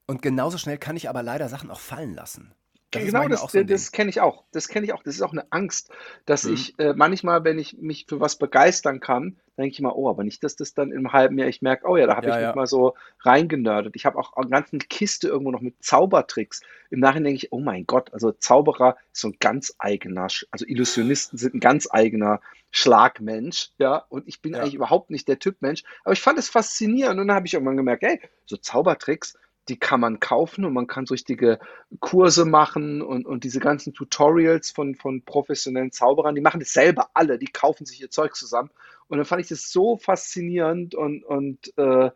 Und 0.08 0.22
genauso 0.22 0.58
schnell 0.58 0.78
kann 0.78 0.98
ich 0.98 1.10
aber 1.10 1.24
leider 1.24 1.48
Sachen 1.48 1.72
auch 1.72 1.80
fallen 1.80 2.14
lassen. 2.14 2.54
Das 2.92 3.06
genau, 3.06 3.28
das, 3.30 3.42
so 3.42 3.64
das 3.64 3.92
kenne 3.94 4.10
ich 4.10 4.20
auch. 4.20 4.44
Das 4.52 4.68
kenne 4.68 4.86
ich 4.86 4.94
auch. 4.94 5.02
Das 5.02 5.16
ist 5.16 5.22
auch 5.22 5.32
eine 5.32 5.50
Angst, 5.52 5.92
dass 6.26 6.44
mhm. 6.44 6.54
ich 6.54 6.78
äh, 6.78 6.94
manchmal, 6.94 7.46
wenn 7.46 7.58
ich 7.58 7.78
mich 7.78 8.06
für 8.08 8.20
was 8.20 8.38
begeistern 8.38 9.00
kann, 9.00 9.38
denke 9.58 9.72
ich 9.72 9.82
mal, 9.82 9.94
oh, 9.94 10.10
aber 10.10 10.26
nicht, 10.26 10.44
dass 10.44 10.58
das 10.58 10.74
dann 10.74 10.92
im 10.92 11.14
halben 11.14 11.38
Jahr 11.38 11.48
ich 11.48 11.62
merke, 11.62 11.88
oh 11.88 11.96
ja, 11.96 12.06
da 12.06 12.18
habe 12.18 12.28
ja, 12.28 12.36
ich 12.36 12.42
ja. 12.42 12.48
mich 12.48 12.56
mal 12.56 12.68
so 12.68 12.96
reingenördet. 13.22 13.96
Ich 13.96 14.06
habe 14.06 14.18
auch 14.18 14.34
eine 14.36 14.50
ganze 14.50 14.78
Kiste 14.78 15.30
irgendwo 15.30 15.52
noch 15.52 15.62
mit 15.62 15.82
Zaubertricks. 15.82 16.62
Im 16.90 17.00
Nachhinein 17.00 17.26
denke 17.26 17.46
ich, 17.46 17.54
oh 17.54 17.62
mein 17.62 17.86
Gott, 17.86 18.14
also 18.14 18.34
Zauberer 18.34 18.98
ist 19.14 19.22
so 19.22 19.30
ein 19.30 19.38
ganz 19.40 19.74
eigener, 19.80 20.28
also 20.52 20.66
Illusionisten 20.66 21.38
sind 21.38 21.56
ein 21.56 21.60
ganz 21.62 21.88
eigener 21.90 22.42
Schlagmensch, 22.72 23.70
ja, 23.78 24.06
und 24.10 24.28
ich 24.28 24.42
bin 24.42 24.54
ja. 24.54 24.60
eigentlich 24.60 24.76
überhaupt 24.76 25.12
nicht 25.12 25.28
der 25.28 25.40
Typ 25.40 25.62
Mensch, 25.62 25.84
aber 26.04 26.14
ich 26.14 26.22
fand 26.22 26.40
es 26.40 26.50
faszinierend 26.50 27.20
und 27.20 27.28
dann 27.28 27.36
habe 27.36 27.48
ich 27.48 27.54
irgendwann 27.54 27.78
gemerkt, 27.78 28.04
hey, 28.04 28.20
so 28.46 28.58
Zaubertricks, 28.58 29.38
die 29.72 29.80
kann 29.80 30.02
man 30.02 30.20
kaufen 30.20 30.66
und 30.66 30.74
man 30.74 30.86
kann 30.86 31.06
so 31.06 31.14
richtige 31.14 31.58
Kurse 32.02 32.44
machen 32.44 33.02
und, 33.02 33.26
und 33.26 33.46
diese 33.46 33.62
ganzen 33.62 33.94
Tutorials 33.94 34.70
von, 34.70 34.96
von 34.96 35.24
professionellen 35.24 35.94
Zauberern, 35.94 36.36
die 36.36 36.42
machen 36.42 36.60
das 36.60 36.74
selber 36.74 37.10
alle, 37.14 37.40
die 37.40 37.48
kaufen 37.48 37.86
sich 37.86 38.02
ihr 38.02 38.10
Zeug 38.10 38.36
zusammen. 38.36 38.70
Und 39.08 39.18
dann 39.18 39.26
fand 39.26 39.42
ich 39.42 39.48
das 39.48 39.72
so 39.72 39.96
faszinierend 39.96 40.94
und, 40.94 41.24
und, 41.24 41.72
äh, 41.78 42.12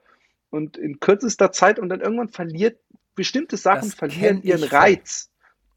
und 0.49 0.75
in 0.75 0.99
kürzester 0.99 1.53
Zeit 1.53 1.79
und 1.79 1.87
dann 1.87 2.01
irgendwann 2.01 2.27
verliert 2.27 2.77
bestimmte 3.15 3.55
Sachen 3.55 3.89
das 3.89 3.95
verlieren 3.95 4.43
ihren 4.43 4.63
Reiz. 4.63 5.31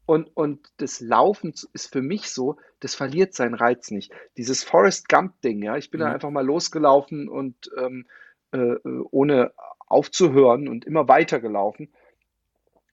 Und, 0.05 0.35
und 0.35 0.67
das 0.77 0.99
Laufen 0.99 1.53
ist 1.71 1.93
für 1.93 2.01
mich 2.01 2.29
so, 2.29 2.57
das 2.81 2.93
verliert 2.93 3.35
seinen 3.35 3.53
Reiz 3.53 3.89
nicht. 3.89 4.11
Dieses 4.35 4.65
Forest 4.65 5.07
Gump-Ding, 5.07 5.63
ja, 5.63 5.77
ich 5.77 5.91
bin 5.91 6.01
mhm. 6.01 6.05
da 6.05 6.11
einfach 6.11 6.29
mal 6.29 6.45
losgelaufen 6.45 7.29
und 7.29 7.71
ähm, 7.77 8.05
äh, 8.51 8.75
ohne 9.11 9.53
aufzuhören 9.89 10.67
und 10.67 10.85
immer 10.85 11.07
weiter 11.07 11.39
gelaufen. 11.39 11.89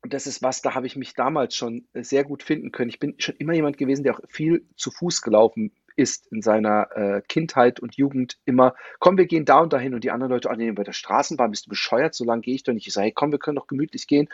Und 0.03 0.13
das 0.13 0.27
ist 0.27 0.43
was, 0.43 0.63
da 0.63 0.75
habe 0.75 0.87
ich 0.87 0.97
mich 0.97 1.15
damals 1.15 1.55
schon 1.55 1.87
sehr 1.95 2.25
gut 2.25 2.43
finden 2.43 2.73
können. 2.73 2.91
Ich 2.91 2.99
bin 2.99 3.15
schon 3.19 3.37
immer 3.37 3.55
jemand 3.55 3.77
gewesen, 3.77 4.05
der 4.05 4.15
auch 4.15 4.21
viel 4.29 4.67
zu 4.77 4.91
Fuß 4.91 5.23
gelaufen 5.23 5.73
ist 5.97 6.27
in 6.31 6.43
seiner 6.43 6.89
äh, 6.95 7.23
Kindheit 7.27 7.81
und 7.81 7.97
Jugend 7.97 8.39
immer, 8.45 8.75
komm, 8.99 9.17
wir 9.17 9.27
gehen 9.27 9.47
da 9.47 9.61
und 9.61 9.73
dahin 9.73 9.95
und 9.95 10.05
die 10.05 10.11
anderen 10.11 10.31
Leute, 10.31 10.51
ah 10.51 10.57
nee, 10.57 10.71
bei 10.71 10.85
der 10.85 10.93
Straßenbahn 10.93 11.51
bist 11.51 11.67
du 11.67 11.71
bescheuert, 11.71 12.15
so 12.15 12.25
lange 12.25 12.43
gehe 12.43 12.55
ich 12.55 12.63
doch 12.63 12.75
nicht. 12.75 12.87
Ich 12.87 12.93
sage, 12.93 13.07
hey, 13.07 13.13
komm, 13.13 13.33
wir 13.33 13.39
können 13.39 13.57
doch 13.57 13.67
gemütlich 13.67 14.07
gehen. 14.07 14.29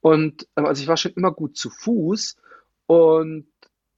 Und 0.00 0.46
ähm, 0.56 0.66
also 0.66 0.80
ich 0.80 0.88
war 0.88 0.96
schon 0.96 1.12
immer 1.12 1.32
gut 1.32 1.56
zu 1.56 1.68
Fuß 1.68 2.36
und 2.86 3.46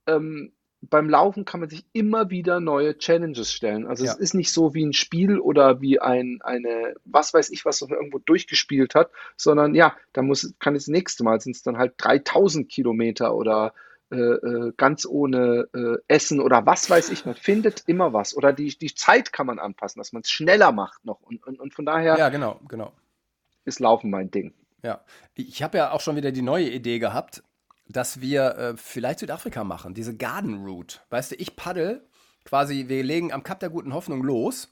ähm, 0.07 0.53
beim 0.83 1.09
Laufen 1.09 1.45
kann 1.45 1.61
man 1.61 1.69
sich 1.71 1.85
immer 1.93 2.31
wieder 2.31 2.59
neue 2.61 2.99
Challenges 2.99 3.53
stellen. 3.53 3.87
Also 3.87 4.05
Ja. 4.05 4.13
es 4.13 4.19
ist 4.19 4.35
nicht 4.35 4.53
so 4.53 4.75
wie 4.75 4.85
ein 4.85 4.93
Spiel 4.93 5.39
oder 5.39 5.81
wie 5.81 6.01
ein, 6.01 6.41
eine, 6.43 6.95
was 7.05 7.33
weiß 7.33 7.51
ich, 7.51 7.65
was 7.65 7.81
man 7.83 7.91
irgendwo 7.91 8.19
durchgespielt 8.19 8.95
hat, 8.95 9.11
sondern 9.37 9.75
ja, 9.75 9.97
da 10.13 10.23
muss, 10.23 10.55
kann 10.59 10.75
es 10.75 10.85
das 10.87 10.93
nächste 10.93 11.23
Mal 11.25 11.41
sind 11.41 11.55
es 11.57 11.63
dann 11.63 11.79
halt 11.79 11.95
3000 11.99 12.69
Kilometer 12.69 13.35
oder 13.35 13.75
äh, 14.11 14.17
äh, 14.17 14.73
ganz 14.77 15.07
ohne 15.07 15.69
äh, 15.73 15.97
Essen 16.09 16.41
oder 16.41 16.67
was 16.67 16.91
weiß 16.91 17.11
ich. 17.11 17.25
Man 17.25 17.35
findet 17.37 17.85
immer 17.87 18.13
was. 18.13 18.37
Oder 18.37 18.53
die, 18.53 18.77
die 18.77 18.95
Zeit 18.95 19.33
kann 19.33 19.47
man 19.47 19.59
anpassen, 19.59 20.01
dass 20.01 20.13
man 20.13 20.23
es 20.23 20.31
schneller 20.31 20.73
macht 20.73 21.05
noch. 21.05 21.21
Und, 21.23 21.47
und, 21.47 21.61
und 21.61 21.73
von 21.73 21.87
daher 21.87 22.19
Ja, 22.19 22.29
genau, 22.29 22.61
genau. 22.69 22.93
ist 23.65 23.81
Laufen 23.81 24.11
mein 24.11 24.31
Ding. 24.31 24.53
Ja. 24.83 25.03
Ich 25.35 25.63
habe 25.63 25.79
ja 25.79 25.93
auch 25.93 26.01
schon 26.01 26.17
wieder 26.17 26.33
die 26.33 26.43
neue 26.43 26.69
Idee 26.69 26.99
gehabt, 26.99 27.43
dass 27.89 28.21
wir 28.21 28.57
äh, 28.57 28.77
vielleicht 28.77 29.19
Südafrika 29.21 29.65
machen, 29.65 29.95
diese 29.95 30.17
Garden 30.17 30.65
Route. 30.65 30.99
Weißt 31.11 31.33
du, 31.33 31.37
ich 31.37 31.57
paddel 31.57 32.07
quasi, 32.45 32.89
wir 32.89 33.03
legen 33.03 33.33
am 33.33 33.43
Kap 33.43 33.61
der 33.61 33.71
guten 33.71 33.95
Hoffnung 33.95 34.23
los, 34.23 34.69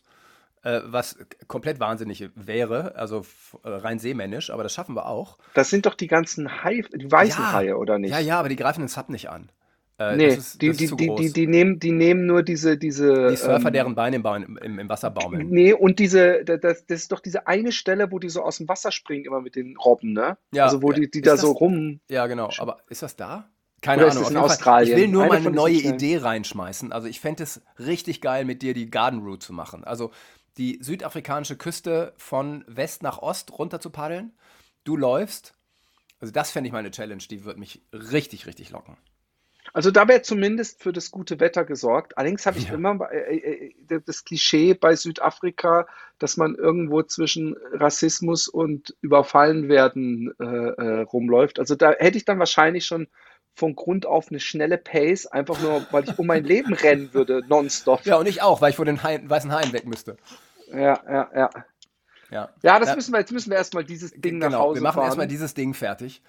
äh, 0.63 0.81
was 0.85 1.19
komplett 1.49 1.81
wahnsinnig 1.81 2.31
wäre, 2.35 2.95
also 2.97 3.25
äh, 3.63 3.69
rein 3.69 3.99
seemännisch, 3.99 4.51
aber 4.51 4.63
das 4.63 4.75
schaffen 4.75 4.95
wir 4.95 5.07
auch. 5.07 5.39
Das 5.55 5.71
sind 5.71 5.87
doch 5.87 5.95
die 5.95 6.07
ganzen 6.07 6.63
Hai, 6.63 6.83
die 6.93 7.11
weißen 7.11 7.43
Ja. 7.43 7.53
Haie, 7.53 7.77
oder 7.77 7.99
nicht? 7.99 8.11
Ja, 8.11 8.19
ja, 8.19 8.39
aber 8.39 8.49
die 8.49 8.57
greifen 8.57 8.81
den 8.81 8.89
Sub 8.89 9.09
nicht 9.09 9.31
an. 9.31 9.51
Äh, 10.01 10.17
Nee, 10.17 10.27
ist, 10.29 10.63
die, 10.63 10.69
das 10.69 10.75
ist 10.77 10.81
die, 10.81 10.87
zu 10.87 10.97
die, 10.97 11.07
groß. 11.09 11.21
die, 11.21 11.33
die, 11.35 11.47
nehmen, 11.47 11.79
die 11.79 11.93
nehmen 11.93 12.25
nur 12.25 12.43
diese, 12.43 12.79
diese. 12.79 13.29
Die 13.29 13.37
Surfer, 13.37 13.67
ähm, 13.69 13.73
deren 13.73 13.95
Beine 13.95 14.17
im, 14.17 14.57
im, 14.57 14.79
im 14.79 14.89
Wasser 14.89 15.11
baumeln. 15.11 15.49
Nee, 15.51 15.75
und 15.75 15.99
diese, 15.99 16.43
da- 16.45 16.57
das, 16.57 16.87
das 16.87 17.03
ist 17.03 17.13
doch 17.13 17.21
diese 17.21 17.47
eine 17.47 17.71
Stelle, 17.71 18.11
wo 18.11 18.19
die 18.19 18.31
so 18.31 18.43
aus 18.43 18.57
dem 18.57 18.67
Wasser 18.69 18.93
springen, 18.93 19.27
immer 19.27 19.43
mit 19.43 19.57
den 19.57 19.77
Robben, 19.77 20.15
ne? 20.15 20.39
Ja, 20.53 20.65
also 20.65 20.83
wo 20.83 20.91
die, 20.93 21.11
die 21.11 21.19
Ist 21.19 21.27
da 21.27 21.33
das- 21.33 21.43
so 21.43 21.53
rum. 21.53 22.01
Ja, 22.09 22.27
genau. 22.29 22.51
Aber 22.59 22.79
ist 22.89 23.03
das 23.03 23.15
da? 23.17 23.51
Keine 23.83 24.03
Oder 24.05 24.09
ist 24.13 24.17
Ahnung. 24.17 24.27
auf 24.27 24.31
in. 24.33 24.37
Australien? 24.39 24.91
Ich 24.97 25.03
will 25.03 25.09
nur 25.09 25.23
Eine 25.25 25.29
mal 25.31 25.37
eine 25.37 25.45
von 25.45 25.53
diesen 25.67 25.85
neue. 25.91 25.95
Idee 25.97 26.17
reinschmeißen. 26.19 26.93
Also 26.93 27.07
ich 27.07 27.21
fände 27.21 27.43
es 27.43 27.63
richtig 27.79 28.21
geil, 28.23 28.45
mit 28.47 28.63
dir 28.63 28.73
die 28.75 28.91
Garden 28.91 29.21
Route 29.21 29.39
zu 29.47 29.53
machen. 29.53 29.85
Also 29.85 30.11
die 30.59 30.79
südafrikanische 30.83 31.57
Küste 31.57 32.13
von 32.17 32.65
West 32.67 33.03
nach 33.03 33.19
Ost 33.23 33.59
runter 33.59 33.81
zu 33.81 33.91
paddeln. 33.91 34.33
Du 34.85 34.97
läufst. 34.97 35.55
Also 36.21 36.33
das 36.33 36.51
fände 36.51 36.69
ich 36.69 36.73
mal 36.73 36.79
eine 36.81 36.91
Challenge, 36.91 37.23
die 37.31 37.45
würde 37.45 37.59
mich 37.61 37.83
richtig, 37.93 38.47
richtig 38.47 38.71
locken. 38.71 38.97
Also 39.73 39.91
da 39.91 40.09
wäre 40.09 40.23
zumindest 40.23 40.83
für 40.83 40.93
das 40.93 41.11
gute 41.11 41.39
Wetter 41.41 41.65
gesorgt. 41.65 42.19
Allerdings 42.19 42.47
habe 42.47 42.59
ich 42.59 42.69
Ja. 42.69 42.75
immer 42.75 43.11
äh, 43.13 43.37
äh, 43.37 44.01
das 44.05 44.25
Klischee 44.25 44.75
bei 44.75 44.97
Südafrika, 44.97 45.87
dass 46.19 46.37
man 46.37 46.55
irgendwo 46.55 47.03
zwischen 47.03 47.57
Rassismus 47.73 48.49
und 48.49 48.97
Überfallenwerden 49.01 50.35
äh, 50.41 50.45
äh, 50.45 51.01
rumläuft. 51.03 51.59
Also 51.59 51.77
da 51.77 51.93
hätte 51.93 52.19
ich 52.19 52.25
dann 52.25 52.39
wahrscheinlich 52.39 52.85
schon 52.87 53.09
von 53.55 53.75
Grund 53.75 54.07
auf 54.07 54.31
eine 54.31 54.41
schnelle 54.41 54.79
Pace, 54.79 55.27
einfach 55.27 55.59
nur, 55.61 55.87
weil 55.91 56.05
ich 56.05 56.19
um 56.19 56.27
mein 56.27 56.45
Leben 56.45 56.73
rennen 56.73 57.13
würde, 57.15 57.43
nonstop. 57.49 58.07
Ja, 58.07 58.17
und 58.17 58.27
ich 58.27 58.43
auch, 58.43 58.61
weil 58.61 58.71
ich 58.71 58.77
vor 58.77 58.85
den 58.85 59.03
Haien, 59.03 59.29
weißen 59.29 59.53
Haien 59.53 59.73
weg 59.73 59.87
müsste. 59.87 60.17
Ja, 60.73 61.03
ja, 61.09 61.31
ja. 61.35 61.51
Ja. 62.31 62.49
Ja, 62.63 62.79
das 62.79 62.89
Ja. 62.91 62.95
müssen 62.97 63.13
wir, 63.13 63.19
jetzt 63.19 63.33
müssen 63.33 63.51
wir 63.51 63.57
erstmal 63.57 63.85
dieses 63.85 64.13
Ding 64.13 64.39
nach 64.39 64.47
Genau, 64.47 64.61
Hause 64.63 64.77
wir 64.77 64.83
machen 64.83 64.95
fahren. 64.95 65.05
erstmal 65.07 65.27
dieses 65.27 65.55
Ding 65.55 65.75
fertig. 65.75 66.23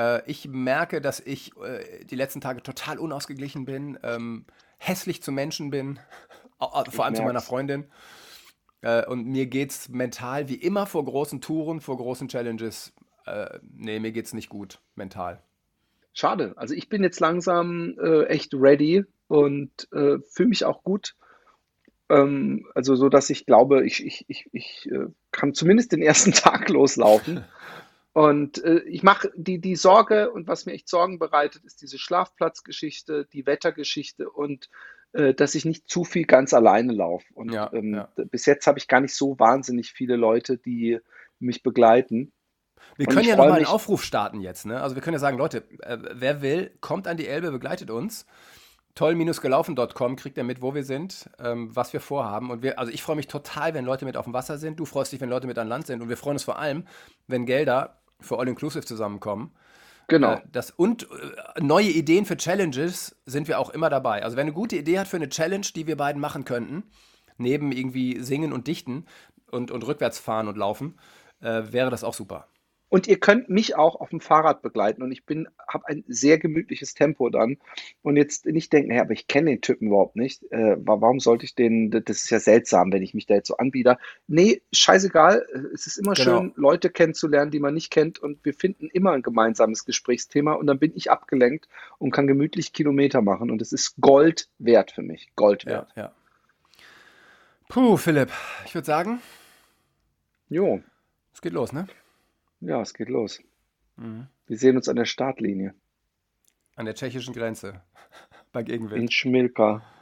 Äh, 0.00 0.22
ich 0.26 0.48
merke, 0.48 1.00
dass 1.00 1.20
ich 1.20 1.52
äh, 1.58 2.04
die 2.04 2.16
letzten 2.16 2.40
Tage 2.40 2.62
total 2.62 2.98
unausgeglichen 2.98 3.66
bin, 3.66 3.98
ähm, 4.02 4.46
hässlich 4.78 5.22
zu 5.22 5.30
Menschen 5.30 5.70
bin, 5.70 5.98
vor 6.58 7.04
allem 7.04 7.14
zu 7.14 7.22
meiner 7.22 7.34
merk's. 7.34 7.46
Freundin. 7.46 7.84
Äh, 8.80 9.04
und 9.06 9.26
mir 9.26 9.46
geht's 9.46 9.90
mental 9.90 10.48
wie 10.48 10.54
immer 10.54 10.86
vor 10.86 11.04
großen 11.04 11.42
Touren, 11.42 11.80
vor 11.80 11.98
großen 11.98 12.28
Challenges. 12.28 12.94
Äh, 13.26 13.58
nee, 13.62 14.00
mir 14.00 14.12
geht's 14.12 14.32
nicht 14.32 14.48
gut 14.48 14.80
mental. 14.94 15.42
Schade. 16.14 16.54
Also 16.56 16.74
ich 16.74 16.88
bin 16.88 17.02
jetzt 17.02 17.20
langsam 17.20 17.94
äh, 18.02 18.24
echt 18.24 18.54
ready 18.54 19.04
und 19.28 19.86
fühle 19.92 20.48
mich 20.48 20.64
auch 20.64 20.82
gut. 20.82 21.14
Ähm, 22.08 22.66
also 22.74 22.96
so, 22.96 23.08
dass 23.08 23.30
ich 23.30 23.46
glaube, 23.46 23.86
ich, 23.86 24.04
ich, 24.04 24.24
ich, 24.26 24.48
ich 24.50 24.88
kann 25.30 25.54
zumindest 25.54 25.92
den 25.92 26.02
ersten 26.02 26.32
Tag 26.32 26.68
loslaufen. 26.68 27.44
Und 28.12 28.62
äh, 28.64 28.80
ich 28.80 29.02
mache 29.02 29.30
die, 29.36 29.60
die 29.60 29.76
Sorge 29.76 30.30
und 30.32 30.48
was 30.48 30.66
mir 30.66 30.72
echt 30.72 30.88
Sorgen 30.88 31.18
bereitet, 31.18 31.64
ist 31.64 31.80
diese 31.80 31.98
Schlafplatzgeschichte, 31.98 33.26
die 33.32 33.46
Wettergeschichte 33.46 34.28
und 34.28 34.68
äh, 35.12 35.34
dass 35.34 35.54
ich 35.54 35.64
nicht 35.64 35.88
zu 35.88 36.04
viel 36.04 36.24
ganz 36.24 36.52
alleine 36.52 36.92
laufe. 36.92 37.26
Und 37.34 37.52
Ja, 37.52 37.70
ähm, 37.72 37.94
ja. 37.94 38.08
bis 38.30 38.46
jetzt 38.46 38.66
habe 38.66 38.78
ich 38.78 38.88
gar 38.88 39.00
nicht 39.00 39.14
so 39.14 39.38
wahnsinnig 39.38 39.92
viele 39.92 40.16
Leute, 40.16 40.58
die 40.58 40.98
mich 41.38 41.62
begleiten. 41.62 42.32
Wir 42.96 43.08
Und 43.08 43.14
können 43.14 43.28
ja 43.28 43.36
nochmal 43.36 43.58
einen 43.58 43.66
Aufruf 43.66 44.02
starten 44.02 44.40
jetzt. 44.40 44.66
Ne? 44.66 44.80
Also 44.80 44.96
wir 44.96 45.02
können 45.02 45.14
ja 45.14 45.20
sagen, 45.20 45.38
Leute, 45.38 45.64
äh, 45.80 45.98
wer 46.12 46.42
will, 46.42 46.72
kommt 46.80 47.06
an 47.06 47.16
die 47.16 47.28
Elbe, 47.28 47.50
begleitet 47.50 47.90
uns. 47.90 48.26
toll-gelaufen.com 48.94 50.16
kriegt 50.16 50.36
ihr 50.36 50.44
mit, 50.44 50.62
wo 50.62 50.74
wir 50.74 50.84
sind, 50.84 51.30
ähm, 51.38 51.74
was 51.74 51.92
wir 51.92 52.00
vorhaben. 52.00 52.50
Und 52.50 52.62
wir, 52.62 52.78
also 52.78 52.92
ich 52.92 53.02
freue 53.02 53.16
mich 53.16 53.28
total, 53.28 53.74
wenn 53.74 53.84
Leute 53.84 54.04
mit 54.04 54.16
auf 54.16 54.24
dem 54.24 54.34
Wasser 54.34 54.58
sind. 54.58 54.80
Du 54.80 54.84
freust 54.84 55.12
dich, 55.12 55.20
wenn 55.20 55.30
Leute 55.30 55.46
mit 55.46 55.58
an 55.58 55.68
Land 55.68 55.86
sind. 55.86 56.02
Und 56.02 56.08
wir 56.08 56.16
freuen 56.16 56.34
uns 56.36 56.44
vor 56.44 56.58
allem, 56.58 56.86
wenn 57.26 57.46
Gelder 57.46 57.99
für 58.20 58.38
All 58.38 58.48
Inclusive 58.48 58.84
zusammenkommen. 58.84 59.52
Genau. 60.08 60.34
Äh, 60.34 60.42
das, 60.50 60.70
und 60.72 61.04
äh, 61.04 61.60
neue 61.60 61.88
Ideen 61.88 62.26
für 62.26 62.36
Challenges 62.36 63.16
sind 63.26 63.48
wir 63.48 63.58
auch 63.58 63.70
immer 63.70 63.90
dabei. 63.90 64.22
Also 64.22 64.36
wer 64.36 64.42
eine 64.42 64.52
gute 64.52 64.76
Idee 64.76 64.98
hat 64.98 65.08
für 65.08 65.16
eine 65.16 65.28
Challenge, 65.28 65.66
die 65.74 65.86
wir 65.86 65.96
beiden 65.96 66.20
machen 66.20 66.44
könnten, 66.44 66.84
neben 67.38 67.72
irgendwie 67.72 68.20
singen 68.20 68.52
und 68.52 68.66
dichten 68.66 69.06
und, 69.50 69.70
und 69.70 69.86
rückwärts 69.86 70.18
fahren 70.18 70.48
und 70.48 70.58
laufen, 70.58 70.98
äh, 71.40 71.62
wäre 71.70 71.90
das 71.90 72.04
auch 72.04 72.14
super. 72.14 72.46
Und 72.90 73.06
ihr 73.06 73.18
könnt 73.20 73.48
mich 73.48 73.76
auch 73.76 74.00
auf 74.00 74.10
dem 74.10 74.20
Fahrrad 74.20 74.62
begleiten 74.62 75.02
und 75.02 75.12
ich 75.12 75.24
bin, 75.24 75.48
habe 75.68 75.86
ein 75.86 76.04
sehr 76.08 76.38
gemütliches 76.38 76.92
Tempo 76.94 77.30
dann. 77.30 77.56
Und 78.02 78.16
jetzt 78.16 78.46
nicht 78.46 78.72
denken, 78.72 78.90
hey, 78.90 79.00
aber 79.00 79.12
ich 79.12 79.28
kenne 79.28 79.50
den 79.50 79.60
Typen 79.60 79.86
überhaupt 79.86 80.16
nicht. 80.16 80.42
Äh, 80.50 80.76
wa- 80.84 81.00
warum 81.00 81.20
sollte 81.20 81.44
ich 81.44 81.54
den, 81.54 81.90
das 81.92 82.24
ist 82.24 82.30
ja 82.30 82.40
seltsam, 82.40 82.92
wenn 82.92 83.02
ich 83.02 83.14
mich 83.14 83.26
da 83.26 83.34
jetzt 83.34 83.46
so 83.46 83.56
anbiete. 83.56 83.96
Nee, 84.26 84.60
scheißegal. 84.72 85.46
Äh, 85.54 85.58
Es 85.72 85.86
ist 85.86 85.98
immer 85.98 86.14
Genau. 86.14 86.40
schön, 86.40 86.52
Leute 86.56 86.90
kennenzulernen, 86.90 87.52
die 87.52 87.60
man 87.60 87.74
nicht 87.74 87.90
kennt. 87.90 88.18
Und 88.18 88.44
wir 88.44 88.54
finden 88.54 88.88
immer 88.92 89.12
ein 89.12 89.22
gemeinsames 89.22 89.84
Gesprächsthema. 89.84 90.54
Und 90.54 90.66
dann 90.66 90.80
bin 90.80 90.92
ich 90.96 91.12
abgelenkt 91.12 91.68
und 91.98 92.10
kann 92.10 92.26
gemütlich 92.26 92.72
Kilometer 92.72 93.22
machen. 93.22 93.52
Und 93.52 93.62
es 93.62 93.72
ist 93.72 94.00
Gold 94.00 94.48
wert 94.58 94.90
für 94.90 95.02
mich. 95.02 95.30
Gold 95.36 95.62
Ja, 95.62 95.70
wert. 95.70 95.88
ja. 95.94 96.12
Puh, 97.68 97.96
Philipp, 97.96 98.30
ich 98.66 98.74
würde 98.74 98.86
sagen, 98.86 99.20
Jo, 100.48 100.80
es 101.32 101.40
geht 101.40 101.52
los, 101.52 101.72
ne? 101.72 101.86
Ja, 102.60 102.80
es 102.80 102.94
geht 102.94 103.08
los. 103.08 103.40
Mhm. 103.96 104.26
Wir 104.46 104.56
sehen 104.58 104.76
uns 104.76 104.88
an 104.88 104.96
der 104.96 105.04
Startlinie 105.04 105.74
An 106.76 106.86
der 106.86 106.94
tschechischen 106.94 107.34
Grenze. 107.34 107.82
Bei 108.52 108.62
Gegenwind. 108.62 109.02
in 109.02 109.10
Schmilka. 109.10 109.82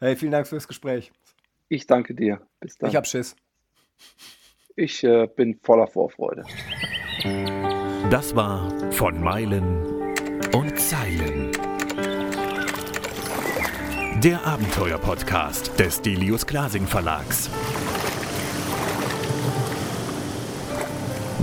Hey, 0.00 0.16
vielen 0.16 0.32
Dank 0.32 0.46
fürs 0.46 0.68
Gespräch. 0.68 1.12
Ich 1.68 1.86
danke 1.86 2.14
dir. 2.14 2.46
Bis 2.60 2.76
dann. 2.76 2.90
Ich 2.90 2.96
hab 2.96 3.06
Schiss. 3.06 3.36
Ich 4.76 5.02
äh, 5.04 5.28
bin 5.28 5.58
voller 5.62 5.86
Vorfreude. 5.86 6.44
Das 8.10 8.34
war 8.36 8.68
von 8.92 9.22
Meilen 9.22 10.12
und 10.52 10.78
Zeilen. 10.78 11.52
Der 14.20 14.44
Abenteuer-Podcast 14.44 15.78
des 15.78 16.02
Delius 16.02 16.44
Glasing 16.44 16.86
Verlags. 16.86 17.48